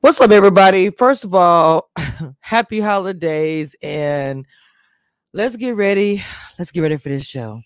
[0.00, 0.90] What's up, everybody?
[0.90, 1.90] First of all,
[2.38, 4.46] happy holidays and
[5.32, 6.22] let's get ready.
[6.56, 7.60] Let's get ready for this show.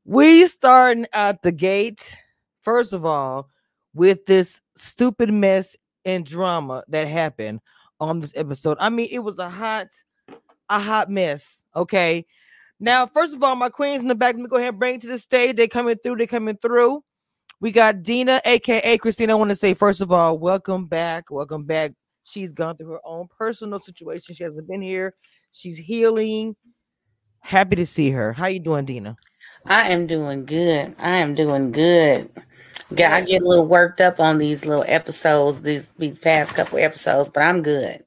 [0.05, 2.17] We starting out the gate.
[2.61, 3.49] First of all,
[3.95, 7.61] with this stupid mess and drama that happened
[8.01, 8.77] on this episode.
[8.81, 9.89] I mean, it was a hot,
[10.69, 11.62] a hot mess.
[11.75, 12.27] Okay.
[12.81, 14.97] Now, first of all, my queens in the back, let me go ahead and bring
[14.97, 15.56] it to the stage.
[15.56, 17.05] They coming through, they coming through.
[17.61, 19.34] We got Dina, aka Christina.
[19.34, 21.31] I want to say, first of all, welcome back.
[21.31, 21.93] Welcome back.
[22.25, 24.34] She's gone through her own personal situation.
[24.34, 25.15] She hasn't been here.
[25.53, 26.56] She's healing.
[27.41, 28.33] Happy to see her.
[28.33, 29.17] How you doing, Dina?
[29.67, 30.95] I am doing good.
[30.98, 32.31] I am doing good.
[32.91, 36.78] Yeah, I get a little worked up on these little episodes, these these past couple
[36.78, 38.03] episodes, but I'm good.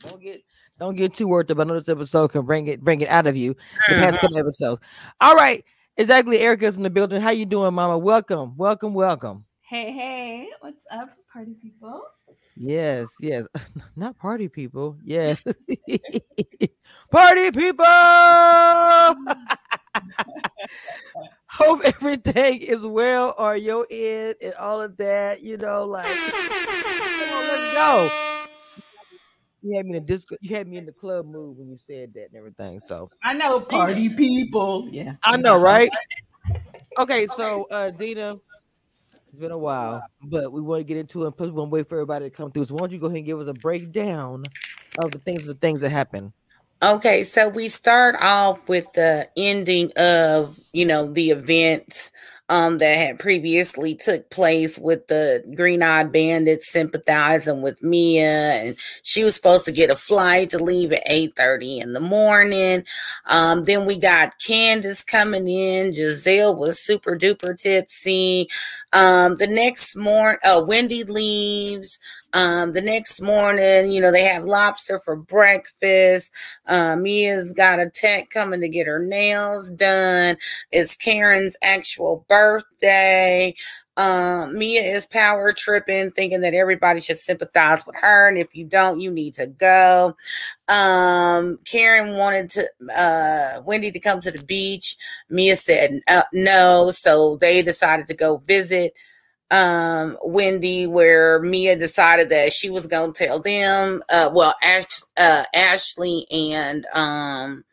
[0.00, 0.42] Don't get
[0.78, 1.60] don't get too worked up.
[1.60, 3.54] I know this episode can bring it bring it out of you.
[3.88, 4.26] The past mm-hmm.
[4.26, 4.80] couple episodes.
[5.20, 5.64] All right,
[5.96, 6.38] exactly.
[6.38, 7.20] Erica's in the building.
[7.20, 7.98] How you doing, Mama?
[7.98, 9.44] Welcome, welcome, welcome.
[9.60, 12.02] Hey, hey, what's up, party people?
[12.56, 13.46] Yes, yes.
[13.96, 14.98] Not party people.
[15.04, 15.42] Yes.
[17.10, 17.84] party people.
[21.50, 25.42] Hope everything is well on your end and all of that.
[25.42, 28.10] You know, like on, let's go.
[29.62, 31.76] You had me in the disco, you had me in the club mood when you
[31.76, 32.80] said that and everything.
[32.80, 34.88] So I know party people.
[34.90, 35.90] Yeah, I know, right?
[36.98, 38.36] Okay, so uh Dina,
[39.34, 41.32] it's been a while, but we want to get into it.
[41.32, 42.66] Plus, we want to wait for everybody to come through.
[42.66, 44.44] So, why don't you go ahead and give us a breakdown
[44.98, 46.32] of the things, the things that happen?
[46.80, 52.12] Okay, so we start off with the ending of you know the events
[52.50, 58.76] um that had previously took place with the green eyed bandits sympathizing with Mia and
[59.02, 62.84] she was supposed to get a flight to leave at eight thirty in the morning.
[63.26, 65.92] Um then we got Candiace coming in.
[65.92, 68.48] Gizelle was super duper tipsy.
[68.92, 71.98] Um the next morning uh Wendy leaves.
[72.32, 76.32] Um, the next morning, you know, they have lobster for breakfast.
[76.66, 80.36] Uh, Mia's got a tech coming to get her nails done.
[80.72, 82.43] It's Karen's actual birthday.
[83.96, 88.64] Um, Mia is power tripping, thinking that everybody should sympathize with her, and if you
[88.64, 90.16] don't, you need to go.
[90.68, 94.96] Um, Karen wanted to uh Wendy to come to the beach.
[95.28, 98.94] Mia said uh, no, so they decided to go visit
[99.50, 105.02] um Wendy where Mia decided that she was going to tell them uh well Ash,
[105.18, 107.64] uh Ashley and um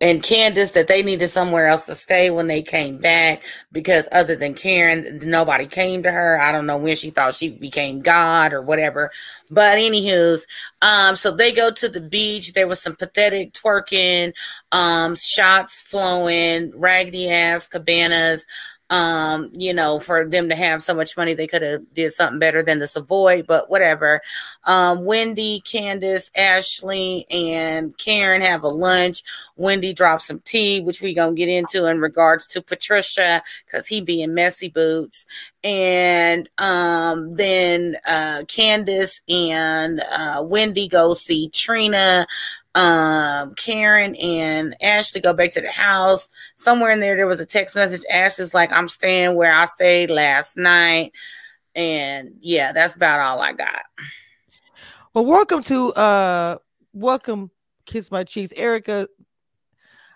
[0.00, 3.42] and Candiace that they needed somewhere else to stay when they came back
[3.72, 6.40] because other than Karen, nobody came to her.
[6.40, 9.10] I don't know when she thought she became God or whatever.
[9.50, 10.46] But anywho's,
[10.82, 12.52] um, so they go to the beach.
[12.52, 14.32] There was some pathetic twerking,
[14.72, 18.46] um, shots flowing, raggedy ass cabanas
[18.90, 22.38] um you know for them to have so much money they could have did something
[22.38, 24.20] better than the savoy but whatever.
[24.64, 29.22] Um wendy candiace ashley and karen have a lunch.
[29.56, 34.00] Wendy drops some tea which we gonna get into in regards to patricia because he
[34.00, 35.26] being messy boots.
[35.64, 42.26] And um then uh candiace and uh wendy go see trina
[42.76, 46.28] um, Karen and Ashley go back to the house.
[46.56, 48.04] Somewhere in there, there was a text message.
[48.10, 51.12] Ashley's like, I'm staying where I stayed last night.
[51.74, 53.82] And yeah, that's about all I got.
[55.14, 56.58] Well, welcome to uh
[56.92, 57.50] welcome
[57.86, 58.52] Kiss My Cheeks.
[58.54, 59.08] Erica,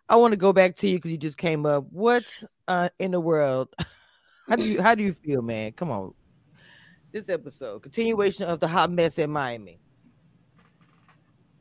[0.07, 1.87] I want to go back to you because you just came up.
[1.91, 2.31] What
[2.69, 3.69] uh in the world?
[4.49, 5.73] How do you how do you feel, man?
[5.73, 6.13] Come on.
[7.13, 9.79] This episode, continuation of the hot mess in Miami.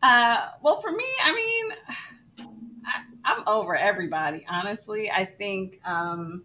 [0.02, 2.48] Uh, well, for me, I mean,
[2.86, 4.46] I, I'm over everybody.
[4.50, 6.44] Honestly, I think um,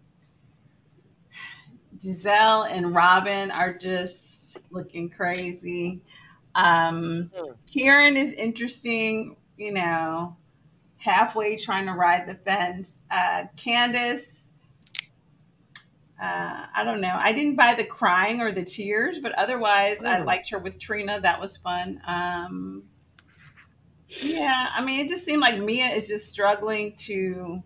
[1.97, 6.01] Gizelle and Robyn are just looking crazy.
[6.53, 7.31] Um,
[7.73, 9.37] Karen is interesting.
[9.57, 10.35] You know,
[10.97, 12.97] halfway trying to ride the fence.
[13.09, 14.49] Uh, Candiace,
[16.21, 17.15] uh, I don't know.
[17.17, 20.25] I didn't buy the crying or the tears, but otherwise, I Mm.
[20.25, 21.21] liked her with Trina.
[21.21, 22.01] That was fun.
[22.05, 22.83] Um,
[24.07, 27.61] yeah, I mean, it just seemed like Mia is just struggling to.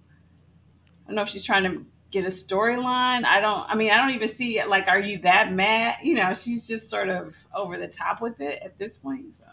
[1.05, 3.25] I don't know if she's trying to get a storyline.
[3.25, 3.69] I don't.
[3.69, 4.69] I mean, I don't even see it.
[4.69, 5.97] Like, are you that mad?
[6.03, 9.33] You know, she's just sort of over the top with it at this point.
[9.33, 9.45] So.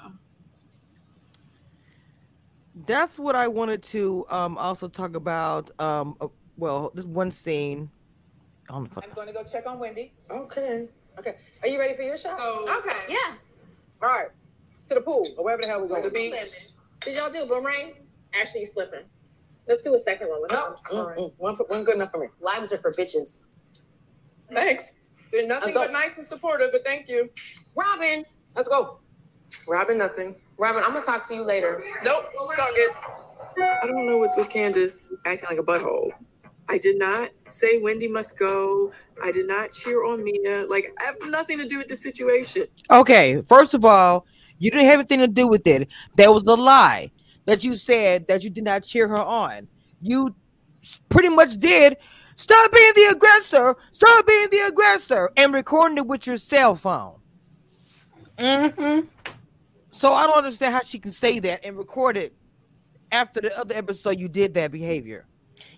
[2.86, 5.70] That's what I wanted to um also talk about.
[5.80, 6.28] Um, uh,
[6.58, 7.90] well, this one scene.
[8.68, 10.12] I don't know if I- I'm going to go check on Wendy.
[10.30, 10.88] Okay.
[11.18, 11.36] Okay.
[11.62, 12.36] Are you ready for your show?
[12.36, 12.96] So, Okay.
[13.08, 13.44] Yes.
[14.02, 14.28] All right.
[14.88, 16.02] To the pool or wherever the hell we're going.
[16.02, 16.70] the beach.
[17.06, 17.92] Did y'all do boomerang?
[18.34, 19.04] Actually, you slipping.
[19.68, 20.74] Let's do a second one with No.
[20.92, 21.32] Mm, mm.
[21.38, 22.26] One, one good enough for me.
[22.40, 23.46] Limes are for bitches.
[24.52, 24.92] Thanks.
[25.30, 27.30] Been nothing but nice and supportive, but thank you.
[27.76, 28.24] Robyn,
[28.56, 28.98] Let's go.
[29.68, 30.34] Robyn, nothing.
[30.58, 31.84] Robyn, I'm gonna talk to you later.
[32.02, 32.90] Nope, it's all good.
[33.82, 36.10] I don't know what's with Candiace acting like a butthole.
[36.68, 38.92] I did not say Wendy must go.
[39.22, 40.66] I did not cheer on Mia.
[40.66, 42.66] Like, I have nothing to do with the situation.
[42.90, 44.26] Okay, first of all,
[44.58, 45.88] you didn't have anything to do with it.
[46.16, 47.10] That was the lie
[47.44, 49.68] that you said that you did not cheer her on.
[50.00, 50.34] You
[51.08, 51.96] pretty much did.
[52.36, 53.76] Stop being the aggressor.
[53.92, 57.14] Stop being the aggressor, and recording it with your cell phone.
[58.38, 59.06] Mm-hmm.
[59.90, 62.34] So I don't understand how she can say that and record it
[63.10, 65.26] after the other episode you did that behavior.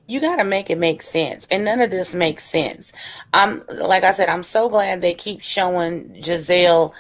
[0.09, 1.47] You got to make it make sense.
[1.51, 2.93] And none of this makes sense.
[3.33, 6.93] I'm like I said, I'm so glad they keep showing Gizelle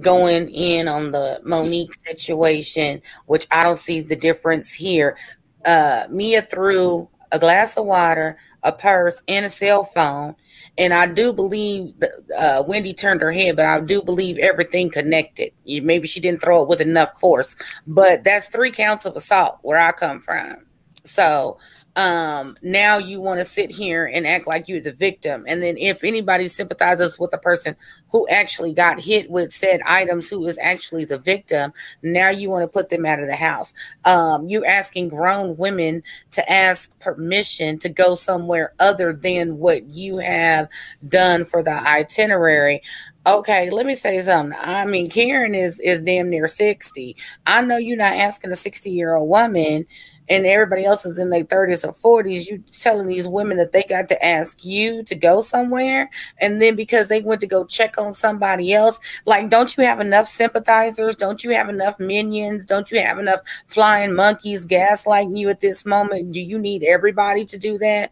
[0.00, 5.16] going in on the Monique situation, which I don't see the difference here.
[5.64, 10.34] Uh, Mia threw a glass of water, a purse, and a cell phone.
[10.76, 11.94] And I do believe
[12.36, 15.52] uh, Wendy turned her head, but I do believe everything connected.
[15.64, 17.54] Maybe she didn't throw it with enough force,
[17.86, 20.66] but that's three counts of assault where I come from.
[21.04, 21.58] So
[21.96, 25.44] um now you want to sit here and act like you're the victim.
[25.46, 27.76] And then if anybody sympathizes with the person
[28.10, 32.62] who actually got hit with said items who is actually the victim now you want
[32.64, 33.72] to put them out of the house.
[34.04, 36.02] Um you're asking grown women
[36.32, 40.68] to ask permission to go somewhere other than what you have
[41.08, 42.82] done for the itinerary.
[43.24, 44.58] Okay let me say something.
[44.60, 47.16] I mean karen is is damn near 60
[47.46, 49.86] i know you're not asking a 60 year old woman
[50.28, 53.82] and everybody else is in their 30s or 40s, you telling these women that they
[53.82, 56.10] got to ask you to go somewhere.
[56.38, 60.00] And then because they went to go check on somebody else, like, don't you have
[60.00, 61.16] enough sympathizers?
[61.16, 62.64] Don't you have enough minions?
[62.66, 66.32] Don't you have enough flying monkeys gaslighting you at this moment?
[66.32, 68.10] Do you need everybody to do that?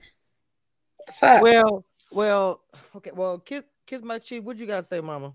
[1.12, 1.43] Fuck?
[1.43, 2.61] Well, well,
[2.97, 3.11] okay.
[3.14, 4.44] Well, kiss, kiss my cheek.
[4.44, 5.32] What you gotta say, Mama?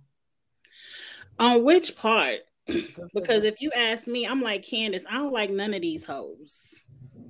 [1.40, 2.40] On which part?
[3.14, 5.06] Because if you ask me, I'm like Candiace.
[5.10, 6.82] I don't like none of these hoes.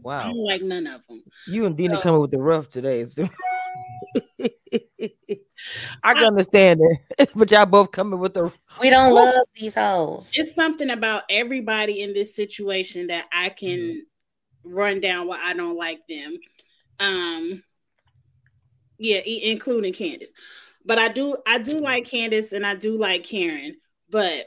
[0.02, 1.24] Wow, I don't like none of them.
[1.48, 3.06] you and Dina So- coming with the rough today.
[3.06, 3.28] so-
[6.04, 6.80] I can understand
[7.18, 8.52] it, but y'all both coming with the.
[8.82, 10.30] we don't love these hoes.
[10.34, 14.06] It's something about everybody in this situation that I can
[14.64, 16.38] run down why I don't like them.
[17.00, 17.64] Um,
[18.98, 20.30] yeah, including Candiace.
[20.86, 23.78] But I do, I do like Candiace, and I do like Karen.
[24.10, 24.46] But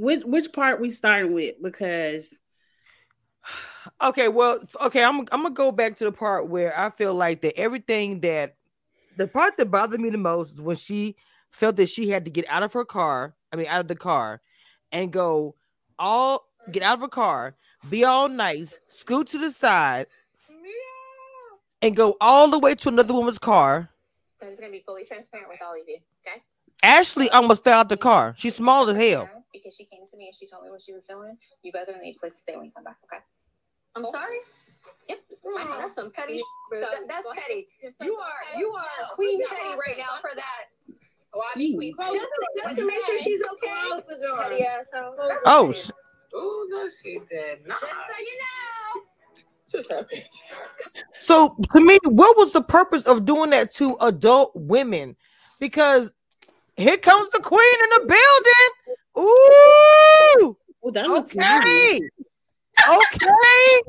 [0.00, 1.54] which which part we starting with?
[1.62, 2.30] Because
[4.00, 7.42] Okay, well, okay, I'm I'm gonna go back to the part where I feel like
[7.42, 8.56] that everything that
[9.16, 11.16] the part that bothered me the most is when she
[11.50, 13.96] felt that she had to get out of her car, I mean out of the
[13.96, 14.40] car,
[14.92, 15.54] and go
[15.98, 17.56] all get out of her car,
[17.90, 20.06] be all nice, scoot to the side,
[21.82, 23.90] and go all the way to another woman's car.
[24.42, 26.42] I'm just gonna be fully transparent with all of you, okay?
[26.84, 28.34] Ashley almost fell out the car.
[28.36, 29.28] She's small as hell.
[29.52, 31.36] Because she came to me and she told me what she was doing.
[31.62, 33.22] You guys are gonna need a place to stay when you come back, okay?
[33.96, 34.38] I'm sorry.
[35.08, 35.18] Yep.
[35.58, 36.42] I know that's some petty.
[36.70, 36.90] Bro, stuff.
[36.92, 37.68] that- that's petty.
[37.82, 38.60] Just You are ahead.
[38.60, 40.96] you are No, Queen Petty no, right no, now for that.
[41.32, 41.94] Oh, I need queen.
[41.98, 43.72] Just to, just to make sure she's okay.
[43.88, 44.38] Close the door.
[44.42, 45.14] Petty asshole.
[45.46, 45.90] Oh, sh-
[46.36, 47.80] Oh, no, she did not.
[47.80, 49.02] Just so you know.
[49.70, 50.22] Just happened.
[51.18, 55.16] So to me, what was the purpose of doing that to adult women?
[55.60, 56.12] Because
[56.76, 58.96] here comes the queen in the building.
[59.16, 61.64] Ooh, oh, that looks nice.
[61.64, 62.00] okay,
[62.88, 63.80] okay,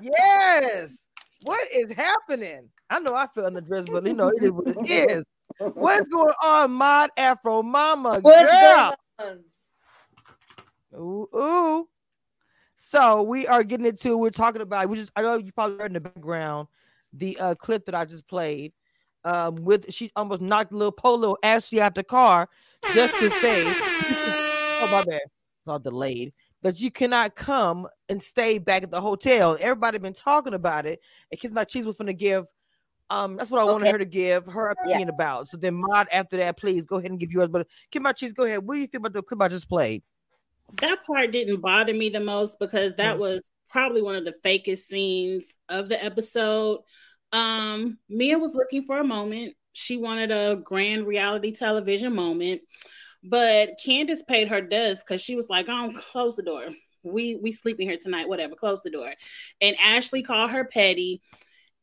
[0.00, 1.04] yes.
[1.44, 2.68] What is happening?
[2.88, 5.24] I know I feel in but you know it is what it is.
[5.58, 8.94] What's going on, Mod Afro Mama girl?
[10.94, 11.88] Ooh, ooh.
[12.76, 14.16] So we are getting into.
[14.16, 14.88] We're talking about.
[14.88, 15.12] We just.
[15.16, 16.68] I know you probably heard in the background
[17.12, 18.72] the uh, clip that I just played.
[19.24, 22.48] Um, with she almost knocked little Polo Ashley out the car
[22.94, 23.64] just to say,
[24.82, 25.20] "Oh my bad,
[25.60, 29.56] it's all delayed." that you cannot come and stay back at the hotel.
[29.60, 31.00] Everybody been talking about it.
[31.30, 32.46] And Kiss My Cheeks was gonna give.
[33.08, 34.90] Um, that's what I wanted her to give her Yeah.
[34.90, 35.48] opinion about.
[35.48, 37.48] So then, Mod, after that, please go ahead and give yours.
[37.48, 38.58] But Kiss My Cheeks, go ahead.
[38.62, 40.02] What do you think about the clip I just played?
[40.82, 43.20] that part didn't bother me the most because that Mhm.
[43.20, 46.80] was probably one of the fakest scenes of the episode.
[47.32, 49.54] Um, Mia was looking for a moment.
[49.72, 52.62] She wanted a grand reality television moment,
[53.22, 56.66] but Candiace paid her dust because she was like, "Oh, close the door.
[57.04, 58.28] We we sleeping here tonight.
[58.28, 59.12] Whatever, close the door."
[59.60, 61.22] And Ashley called her petty.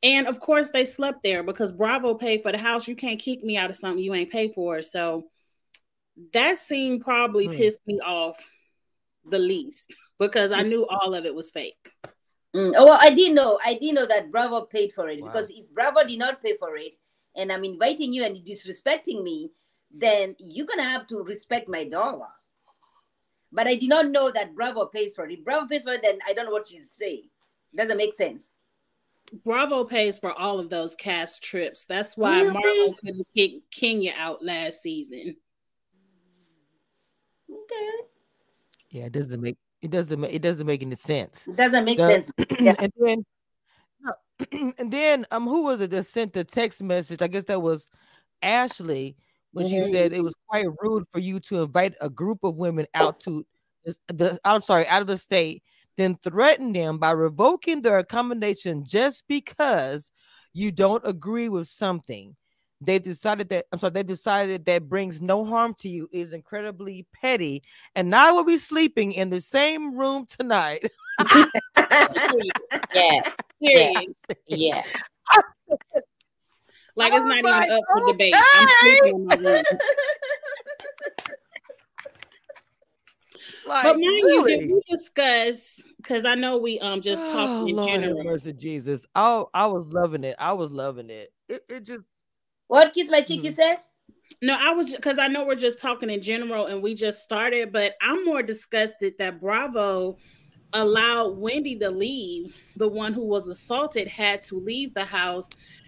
[0.04, 2.88] And of course, they slept there because Bravo paid for the house.
[2.88, 4.82] You can't kick me out of something you ain't paid for.
[4.82, 5.30] So
[6.34, 7.54] that scene probably Hmm.
[7.54, 8.38] pissed me off
[9.30, 11.94] the least because I knew all of it was fake.
[12.56, 13.60] Mm, oh, well, I didn't know.
[13.66, 15.28] I didn't know that Bravo paid for it Wow.
[15.28, 16.96] because if Bravo did not pay for it,
[17.36, 19.52] and I'm inviting you and you're disrespecting me,
[19.92, 22.28] then you're gonna have to respect my dollar.
[23.52, 25.32] But I did not know that Bravo pays for it.
[25.32, 27.30] If Bravo pays for it, then I don't know what you say.
[27.76, 28.56] Doesn't make sense.
[29.44, 31.86] Bravo pays for all of those cast trips.
[31.86, 32.54] That's why Really?
[32.54, 35.36] Marvel couldn't kick Kenya out last season.
[37.50, 37.92] Okay,
[38.90, 41.48] Yeah, it doesn't make it doesn't make it doesn't make any sense.
[41.48, 42.32] it doesn't make The- sense.
[42.60, 42.76] Yeah.
[42.80, 43.26] and then
[44.02, 44.14] no,
[44.78, 47.22] and then um who was it that sent the text message?
[47.22, 47.90] I guess that was
[48.42, 49.16] Ashley
[49.54, 49.70] when Mhm.
[49.70, 53.20] she said it was quite rude for you to invite a group of women out
[53.22, 53.46] to
[54.08, 55.64] the I'm sorry, out of the state,
[55.96, 60.12] then threaten them by revoking their accommodation just because
[60.54, 62.36] you don't agree with something.
[62.80, 67.08] They decided that I'm sorry, they decided that brings no harm to you is incredibly
[67.12, 67.64] petty,
[67.96, 70.90] and now we'll be sleeping in the same room tonight.
[72.94, 73.22] yeah,
[73.64, 74.14] Period.
[74.48, 74.82] yeah.
[76.96, 78.36] Like it's was not even up for debate.
[78.36, 79.64] I'm sleeping in my room.
[83.68, 85.82] Like, But mind you, did we discuss?
[85.98, 88.24] Because I know we um just Oh, talked in Lord general.
[88.24, 89.06] mercy, Jesus.
[89.14, 90.36] Oh, I was loving it.
[90.40, 91.34] I was loving it.
[91.50, 92.06] It, it just
[92.68, 93.46] What kiss my cheek Mhm.
[93.46, 93.80] you said?
[94.42, 97.72] No, I was because I know we're just talking in general and we just started,
[97.72, 100.18] but I'm more disgusted that Bravo
[100.74, 102.56] allowed Wendy to leave.
[102.76, 105.48] The one who was assaulted had to leave the house,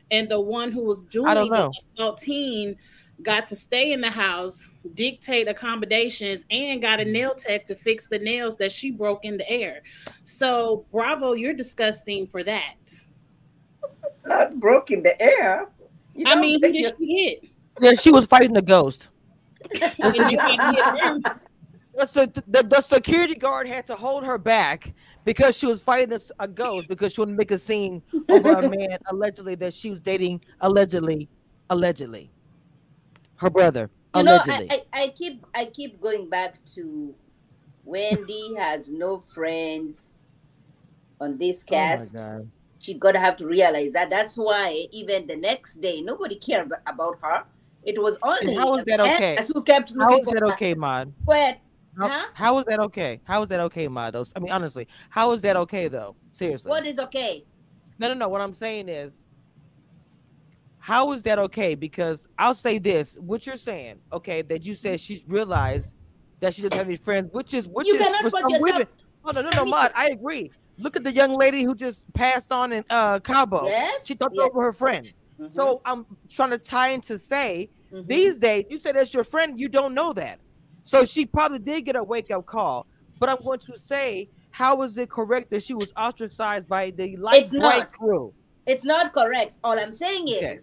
[0.10, 1.72] and the one who was doing don't the know.
[1.78, 2.76] assaulting
[3.22, 7.12] got to stay in the house, dictate accommodations, and got a Mm-hmm.
[7.12, 9.82] nail tech to fix the nails that she broke in the air.
[10.24, 12.78] So, Bravo, you're disgusting for that.
[14.26, 15.68] Not broke in the air.
[16.20, 17.52] You I mean, who did she hit?
[17.82, 19.10] yeah, she was fighting a ghost.
[19.82, 21.22] And you can't hit them.
[21.96, 24.94] The, the, the security guard had to hold her back
[25.26, 28.98] because she was fighting a ghost because she wouldn't make a scene over a man
[29.10, 31.28] allegedly that she was dating allegedly,
[31.70, 32.32] allegedly,
[33.36, 34.40] her brother you know.
[34.44, 37.14] I, I, I keep I keep going back to
[37.84, 40.10] Wendy has no friends
[41.20, 42.14] on this oh my cast.
[42.16, 42.50] god!
[42.80, 44.10] She gotta have to realize that.
[44.10, 47.44] That's why even the next day nobody cared about her.
[47.84, 49.38] It was only how is that okay?
[49.54, 51.14] Who kept How is that okay, Mod?
[51.26, 51.60] But
[51.98, 52.26] How, Huh?
[52.34, 53.22] how is that okay?
[53.24, 54.16] How is that okay, Mod?
[54.16, 56.16] I mean, honestly, how is that okay though?
[56.32, 56.70] Seriously.
[56.70, 57.46] what is okay?
[58.00, 58.30] No, no, no.
[58.30, 59.22] What I'm saying is,
[60.78, 61.76] how is that okay?
[61.76, 65.94] Because I'll say this: what you're saying, okay, that you said she realized
[66.40, 68.62] that she doesn't have any friends, which is which You is cannot for some yourself-
[68.62, 68.88] women.
[69.26, 69.92] Oh no, no, no, Mod.
[69.96, 70.50] I agree.
[70.80, 73.66] Look at the young lady who just passed on in uh Cabo.
[73.68, 74.06] Yes.
[74.06, 74.50] She thought yes.
[74.54, 75.12] were her friends.
[75.40, 78.08] Mhm, So I'm trying to tie in to say mhm.
[78.08, 80.40] these days, you said that's your friend, you don't know that.
[80.84, 82.88] So she probably did get a wake up call.
[83.20, 87.18] But I'm going to say, how is it correct that she was ostracized by the
[87.18, 87.92] light It's not.
[87.92, 88.34] crew?
[88.66, 89.54] It's not correct.
[89.64, 90.60] All I'm saying is, Okay.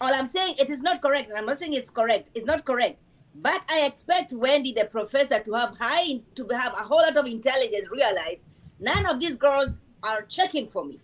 [0.00, 1.28] all I'm saying, it is not correct.
[1.28, 2.30] And I'm not saying it's correct.
[2.34, 2.98] It's not correct.
[3.34, 7.26] But I expect Wendy, the professor, to have high, to have a whole lot of
[7.26, 7.84] intelligence.
[7.90, 8.44] Realize
[8.82, 11.00] none of these girls are checking for me,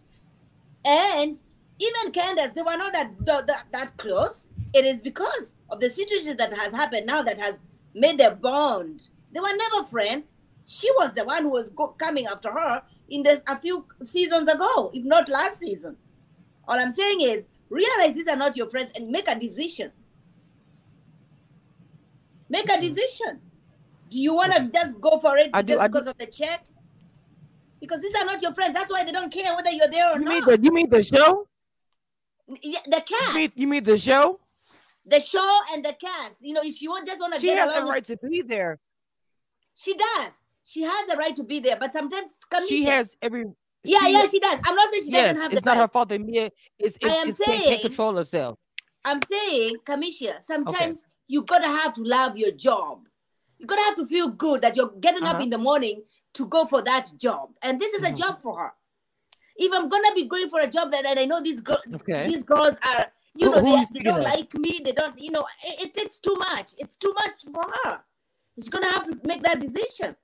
[0.85, 1.41] and
[1.79, 4.47] even Candiace, they were not that that, that, close.
[4.75, 7.61] It is because of the situation that has happened now that has
[7.95, 9.09] made their bond.
[9.33, 10.35] They were never friends.
[10.67, 14.91] She was the one who was go- coming after her in a few seasons ago,
[14.93, 15.97] if not last season.
[16.67, 19.93] All I'm saying is realize these are not your friends and make a decision.
[22.49, 22.83] Make a mm.
[22.83, 23.41] decision.
[24.11, 26.27] Do you want to just go for it I do- just do- because of the
[26.27, 26.65] check?
[27.81, 28.75] Because these are not your friends.
[28.75, 30.49] That's why they don't care whether you're there or You mean not.
[30.49, 31.47] the you mean the show?
[32.63, 34.41] Yeah, the You cast, mean, you mean the show?
[35.07, 36.37] the show, and the cast.
[36.41, 38.17] You know, if she won't just want to She get has the with- right to
[38.17, 38.79] be there.
[39.75, 40.33] she does.
[40.65, 43.45] She has the right to be there, but sometimes She has every.
[43.85, 44.59] Yeah, she- yeah, she does.
[44.67, 45.83] I'm not saying she yes, doesn't have it's not right.
[45.83, 48.59] her fault that Mia is, I am is can't, can't saying- control herself.
[49.05, 53.07] I'm saying, Kamisha, sometimes you gotta have to love your job.
[53.59, 55.43] You gotta have to feel good that you're getting up Uh-huh.
[55.45, 56.03] in the morning
[56.35, 58.17] to go for that job, and this is a Mhm.
[58.19, 58.73] job for her.
[59.57, 62.27] If I'm gonna be going for a job that and I know these girls, Okay.
[62.29, 64.25] these girls are, you know, who they, they don't of?
[64.25, 64.81] like me.
[64.85, 66.75] They don't, you know, it, it takes too much.
[66.79, 68.05] It's too much for her.
[68.55, 70.17] She's gonna have to make that decision.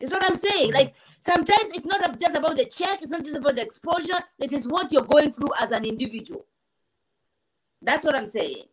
[0.00, 0.72] Is what I'm saying.
[0.72, 3.02] Like sometimes it's not just about the check.
[3.02, 4.22] It's not just about the exposure.
[4.38, 6.46] It is what you're going through as an individual.
[7.82, 8.64] That's what I'm saying.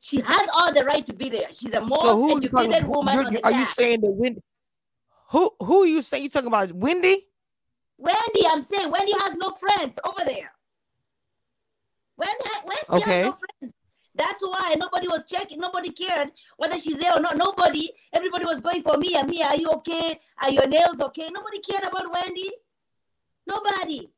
[0.00, 1.48] She has all the right to be there.
[1.52, 3.64] She's a most So who are you talking educated woman You're- on the are you
[3.66, 4.42] saying that Wendy?
[5.30, 6.24] Who who you saying?
[6.24, 7.26] You talking about Wendy?
[7.98, 10.52] Wendy, I'm saying Wendy has no friends over there.
[12.16, 13.18] Wendy, ha- when she Okay.
[13.22, 13.74] has no friends.
[14.14, 17.36] That's why nobody was checking, nobody cared whether she's there or not.
[17.36, 19.24] Nobody, everybody was going for Mia.
[19.26, 20.18] Mia, are you okay?
[20.40, 21.28] Are your nails okay?
[21.30, 22.50] Nobody cared about Wendy.
[23.46, 24.08] Nobody.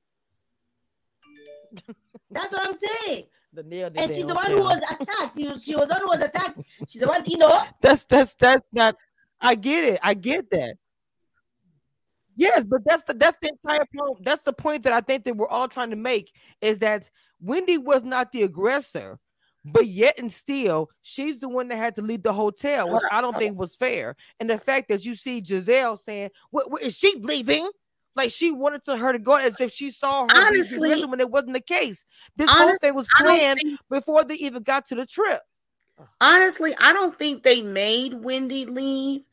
[2.30, 3.24] That's what I'm saying.
[3.50, 3.90] The nail.
[3.96, 5.34] And she's the one who was attacked.
[5.34, 6.58] She, was- she was one who was attacked.
[6.86, 7.62] She's the one, you know.
[7.80, 8.94] That's that's that's not.
[9.40, 10.00] I get it.
[10.02, 10.76] I get that.
[12.38, 14.24] Yes, but that's the that's the entire point.
[14.24, 17.78] That's the point that I think that we're all trying to make is that Wendy
[17.78, 19.18] was not the aggressor,
[19.64, 23.20] but yet and still she's the one that had to leave the hotel, which I
[23.20, 24.14] don't think was fair.
[24.38, 27.68] And the fact that you see Gizelle saying, "What, is she leaving?"
[28.14, 31.30] Like she wanted to her to go as if she saw her Honestly- when it
[31.30, 32.04] wasn't the case.
[32.36, 35.40] This whole thing was planned think- before they even got to the trip.
[36.20, 39.24] Honestly, I don't think they made Wendy leave.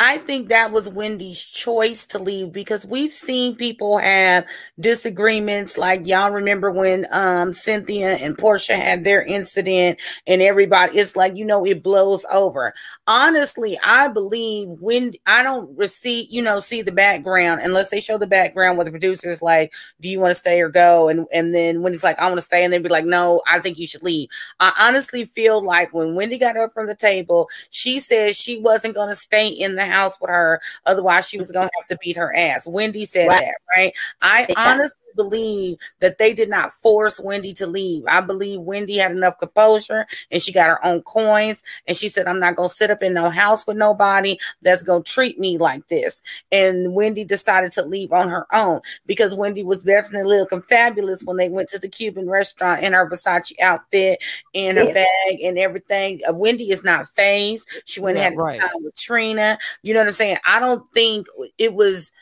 [0.00, 4.46] I think that was Wendy's choice to leave because we've seen people have
[4.78, 5.76] disagreements.
[5.76, 11.34] Like y'all remember when um Cynthia and Porsha had their incident, and everybody it's like
[11.36, 12.72] you know it blows over.
[13.08, 18.18] Honestly, I believe when I don't receive, you know, see the background unless they show
[18.18, 21.52] the background where the producer's like, "Do you want to stay or go?" and and
[21.52, 23.78] then when he's like, "I want to stay," and they'd be like, "No, I think
[23.78, 24.28] you should leave."
[24.60, 28.94] I honestly feel like when Wendy got up from the table, she said she wasn't
[28.94, 30.60] going to stay in the house with her.
[30.86, 32.66] Otherwise, she was going to have to beat her ass.
[32.66, 33.40] Wendy said Right.
[33.40, 33.92] that, right?
[34.22, 38.04] I honestly believe that they did not force Wendy to leave.
[38.08, 41.62] I believe Wendy had enough composure and she got her own coins.
[41.86, 44.84] And she said, I'm not going to sit up in no house with nobody that's
[44.84, 46.22] going to treat me like this.
[46.52, 51.36] And Wendy decided to leave on her own because Wendy was definitely looking fabulous when
[51.36, 54.22] they went to the Cuban restaurant in her Versace outfit
[54.54, 56.20] and her bag and everything.
[56.28, 57.66] Uh, Wendy is not phased.
[57.84, 58.60] She went Yeah, and had right.
[58.60, 59.58] time with Trina.
[59.82, 60.36] You know what I'm saying?
[60.44, 61.26] I don't think
[61.58, 62.12] it was.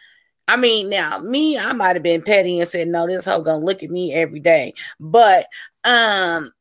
[0.49, 3.65] I mean, now me, I might have been petty and said, "No, this hoe gonna
[3.65, 5.47] look at me every day," but
[5.85, 6.53] um.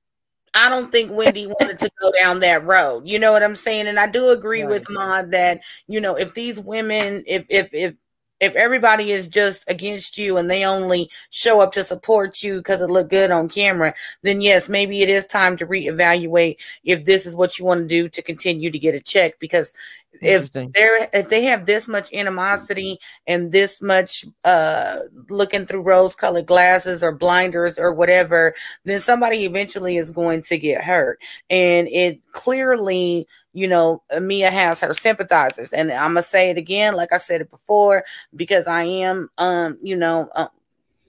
[0.57, 3.03] I don't think Wendy wanted to go down that road.
[3.09, 3.87] You know what I'm saying?
[3.87, 7.93] And I do agree with Maud that, you know, if these women, if if if
[8.41, 12.81] if everybody is just against you and they only show up to support you because
[12.81, 13.93] it looked good on camera,
[14.23, 17.87] then yes, maybe it is time to reevaluate if this is what you want to
[17.87, 19.39] do to continue to get a check.
[19.39, 19.73] Because
[20.21, 24.97] if they're if they have this much animosity and this much uh
[25.29, 30.57] looking through rose colored glasses or blinders or whatever, then somebody eventually is going to
[30.57, 31.19] get hurt.
[31.49, 36.93] And it clearly you know, Mia has her sympathizers, and I'm gonna say it again,
[36.93, 38.03] like I said it before,
[38.35, 40.47] because I am, um, you know, uh,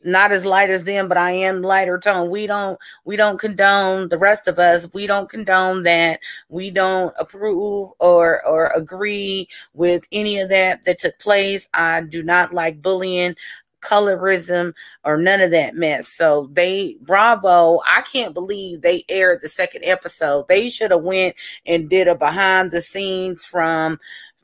[0.06, 2.30] not as light as them, but I am lighter tone.
[2.30, 4.88] We don't, we don't condone the rest of us.
[4.94, 6.20] We don't condone that.
[6.48, 11.68] We don't approve or or agree with any of that that took place.
[11.74, 13.36] I do not like bullying
[13.80, 16.08] colorism or none of that mess.
[16.08, 17.78] So they bravo.
[17.86, 20.48] I can't believe they aired the second episode.
[20.48, 23.98] They should have went and did a behind the scenes from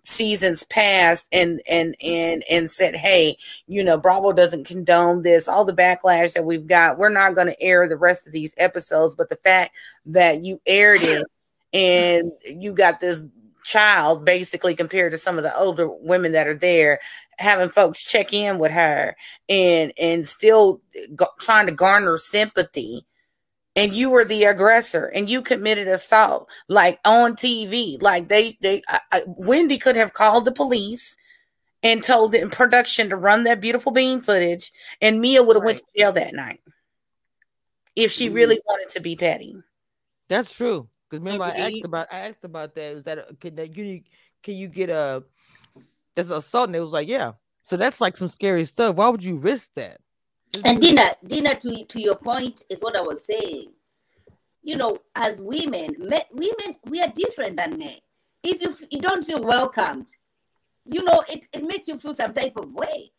[0.04, 3.36] seasons past and and and and said hey
[3.68, 5.46] you know bravo doesn't condone this.
[5.46, 8.54] All the backlash that we've got we're not going to air the rest of these
[8.58, 11.26] episodes but the fact that you aired it
[11.72, 13.24] and you got this
[13.64, 16.98] child basically compared to some of the older women that are there
[17.38, 19.14] having folks check in with her
[19.48, 20.80] and and still
[21.14, 23.06] go, trying to garner sympathy
[23.74, 28.82] and you were the aggressor and you committed assault like on TV like they they
[28.88, 31.16] I, I, Wendy could have called the police
[31.82, 35.78] and told the production to run that beautiful bean footage and Mia would have went
[35.78, 36.60] to jail that night
[37.96, 38.34] if she mm-hmm.
[38.34, 39.56] really wanted to be petty
[40.28, 40.88] That's true.
[41.10, 42.96] Because remember, I asked about I asked about that.
[42.96, 44.02] Is that a- can that you
[44.42, 45.22] can you get a
[46.14, 46.68] there's an assault?
[46.68, 47.32] And it was like, yeah.
[47.64, 48.96] So that's like some scary stuff.
[48.96, 50.00] Why would you risk that?
[50.64, 53.72] And Dina, Dina, to to your point is what I was saying.
[54.62, 57.96] You know, as women, men, women, we are different than men.
[58.42, 60.06] If you you don't feel welcomed,
[60.84, 63.12] you know, it, it makes you feel some type of way.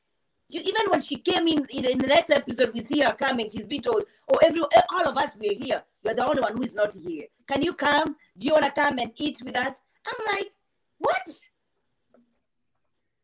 [0.50, 3.50] You, even when she came in, in in the next episode, we see her coming.
[3.50, 5.84] She's been told, "Oh, every all of us we're here.
[6.04, 7.26] You're the only one who is not here.
[7.48, 8.15] Can you come?
[8.38, 10.52] Do you want to come and eat with us?" I'm like,
[11.00, 11.28] "What?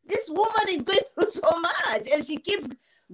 [0.10, 2.68] this woman is going through so much and she keeps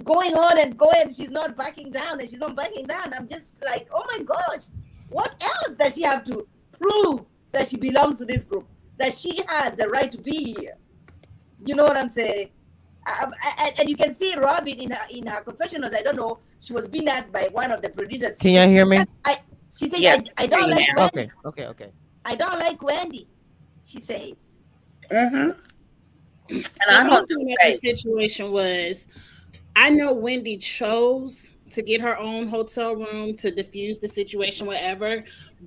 [0.04, 1.14] going on and going.
[1.14, 3.14] She's not backing down and she's not backing down.
[3.14, 4.66] I'm just like, oh my gosh,
[5.10, 6.48] what else does she have to
[6.80, 8.68] prove that she belongs to this group?
[8.98, 10.78] That she has the right to be here?
[11.66, 12.50] You know what I'm saying?
[13.22, 15.94] Um, and, and you can see Robyn in her in her confessionals.
[15.94, 16.40] I don't know.
[16.60, 18.38] She was being asked by one of the producers.
[18.38, 19.04] Can y'all hear me?
[19.24, 19.38] I,
[19.76, 21.20] she said, Yes, I, I don't like can Wendy.
[21.20, 21.92] Okay, okay, okay.
[22.24, 23.28] I don't like Wendy.
[23.86, 24.60] She says.
[25.12, 25.52] Mm-hmm.
[26.50, 29.06] And I don't thing think about the situation was,
[29.76, 35.24] I know Wendy chose to get her own hotel room to diffuse the situation, whatever.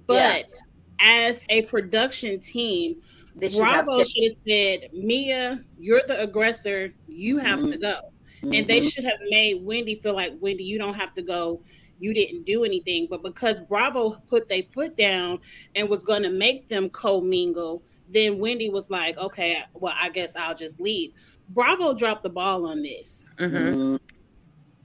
[0.07, 0.53] But
[1.01, 2.97] as a production team,
[3.37, 6.92] They should have Bravo should have said, Mia, you're the aggressor.
[7.07, 7.68] You have Mm-hmm.
[7.71, 8.01] to go.
[8.42, 11.61] And they should have made Wendy feel like, Wendy, you don't have to go.
[11.99, 13.09] You didn't do anything.
[13.11, 15.40] But because Bravo put their foot down
[15.75, 20.37] and was going to make them co-mingle, then Wendy was like, okay, well, I guess
[20.37, 21.12] I'll just leave.
[21.51, 23.17] Bravo dropped the ball on this.
[23.38, 23.96] Mm-hmm.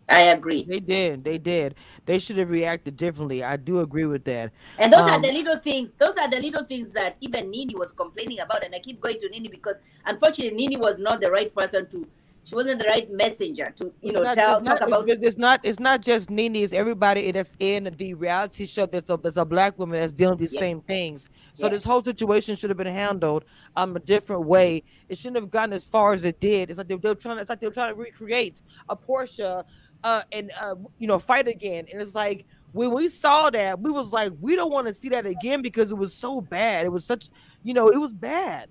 [0.10, 0.64] I agree.
[0.64, 1.24] They did.
[1.24, 1.76] They did.
[2.06, 3.44] They should have reacted differently.
[3.44, 4.52] I do agree with that.
[4.78, 5.94] And those are Um, the little things.
[5.98, 8.64] Those are the little things that even NeNe was complaining about.
[8.64, 12.08] And I keep going to NeNe because unfortunately NeNe was not the right person to.
[12.46, 15.08] She wasn't the right messenger to you know not- tell talk not- about.
[15.10, 15.62] It's, it's not.
[15.64, 16.58] It's not just NeNe.
[16.58, 18.86] It's everybody that's in the reality show.
[18.86, 20.60] That's a that's a black woman that's dealing with these Yes.
[20.60, 21.30] same things.
[21.54, 23.46] So this whole situation should have been handled
[23.78, 24.84] um a different way.
[25.08, 26.70] It shouldn't have gotten as far as it did.
[26.70, 27.40] It's like they, they're trying.
[27.40, 29.64] It's like they're trying to recreate a Porsha,
[30.04, 31.86] uh, and uh, you know, fight again.
[31.94, 35.08] And it's like when we saw that, we was like, we don't want to see
[35.10, 36.86] that again because it was so bad.
[36.86, 37.30] It was such,
[37.64, 38.68] you know, it was bad.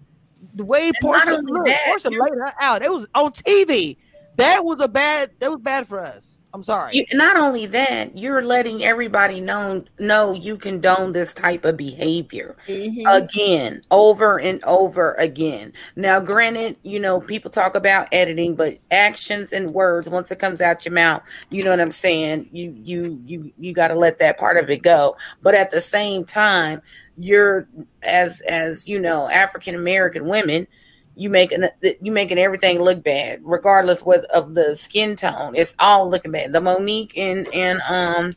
[0.54, 2.82] The way not Porsha, only look, that, Porsha laid her out.
[2.82, 3.96] It was on TV.
[4.36, 5.30] That was a bad.
[5.38, 6.41] That was bad for us.
[6.54, 6.94] I'm sorry.
[6.94, 12.56] You, not only that, you're letting everybody know know you condone this type of behavior
[12.68, 13.26] Mhm.
[13.26, 15.72] again, over and over again.
[15.96, 20.60] Now, granted, you know people talk about editing, but actions and words once it comes
[20.60, 22.48] out your mouth, you know what I'm saying.
[22.52, 25.16] You you you you got to let that part of it go.
[25.42, 26.82] But at the same time,
[27.16, 27.68] you're
[28.02, 30.66] as as you know African American women
[31.14, 31.64] you making
[32.00, 35.54] you making everything look bad, regardless with of the skin tone.
[35.54, 36.52] It's all looking bad.
[36.52, 38.32] The Monique and and um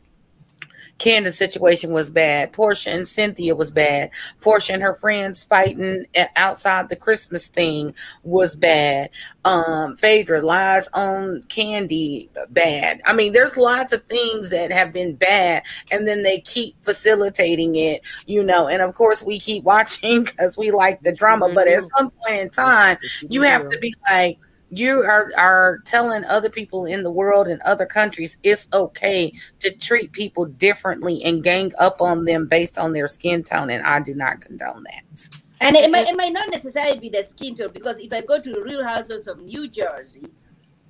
[0.97, 2.53] Candiace situation was bad.
[2.53, 4.11] Porsha and Cynthia was bad.
[4.41, 6.05] Porsha and her friends fighting
[6.35, 9.09] outside the Christmas thing was bad.
[9.43, 13.01] Um, Phaedra lies on Kandi bad.
[13.05, 17.75] I mean, there's lots of things that have been bad, and then they keep facilitating
[17.75, 18.67] it, you know.
[18.67, 21.51] And of course, we keep watching because we like the drama.
[21.53, 22.97] But at some point in time,
[23.29, 27.61] you have to be like you are are telling other people in the world and
[27.63, 32.93] other countries it's okay to treat people differently and gang up on them based on
[32.93, 35.29] their skin tone and i do not condone that
[35.61, 38.39] And it might, it might not necessarily be the skin tone because if I go
[38.41, 40.27] to the Real Housewives of New Jersey,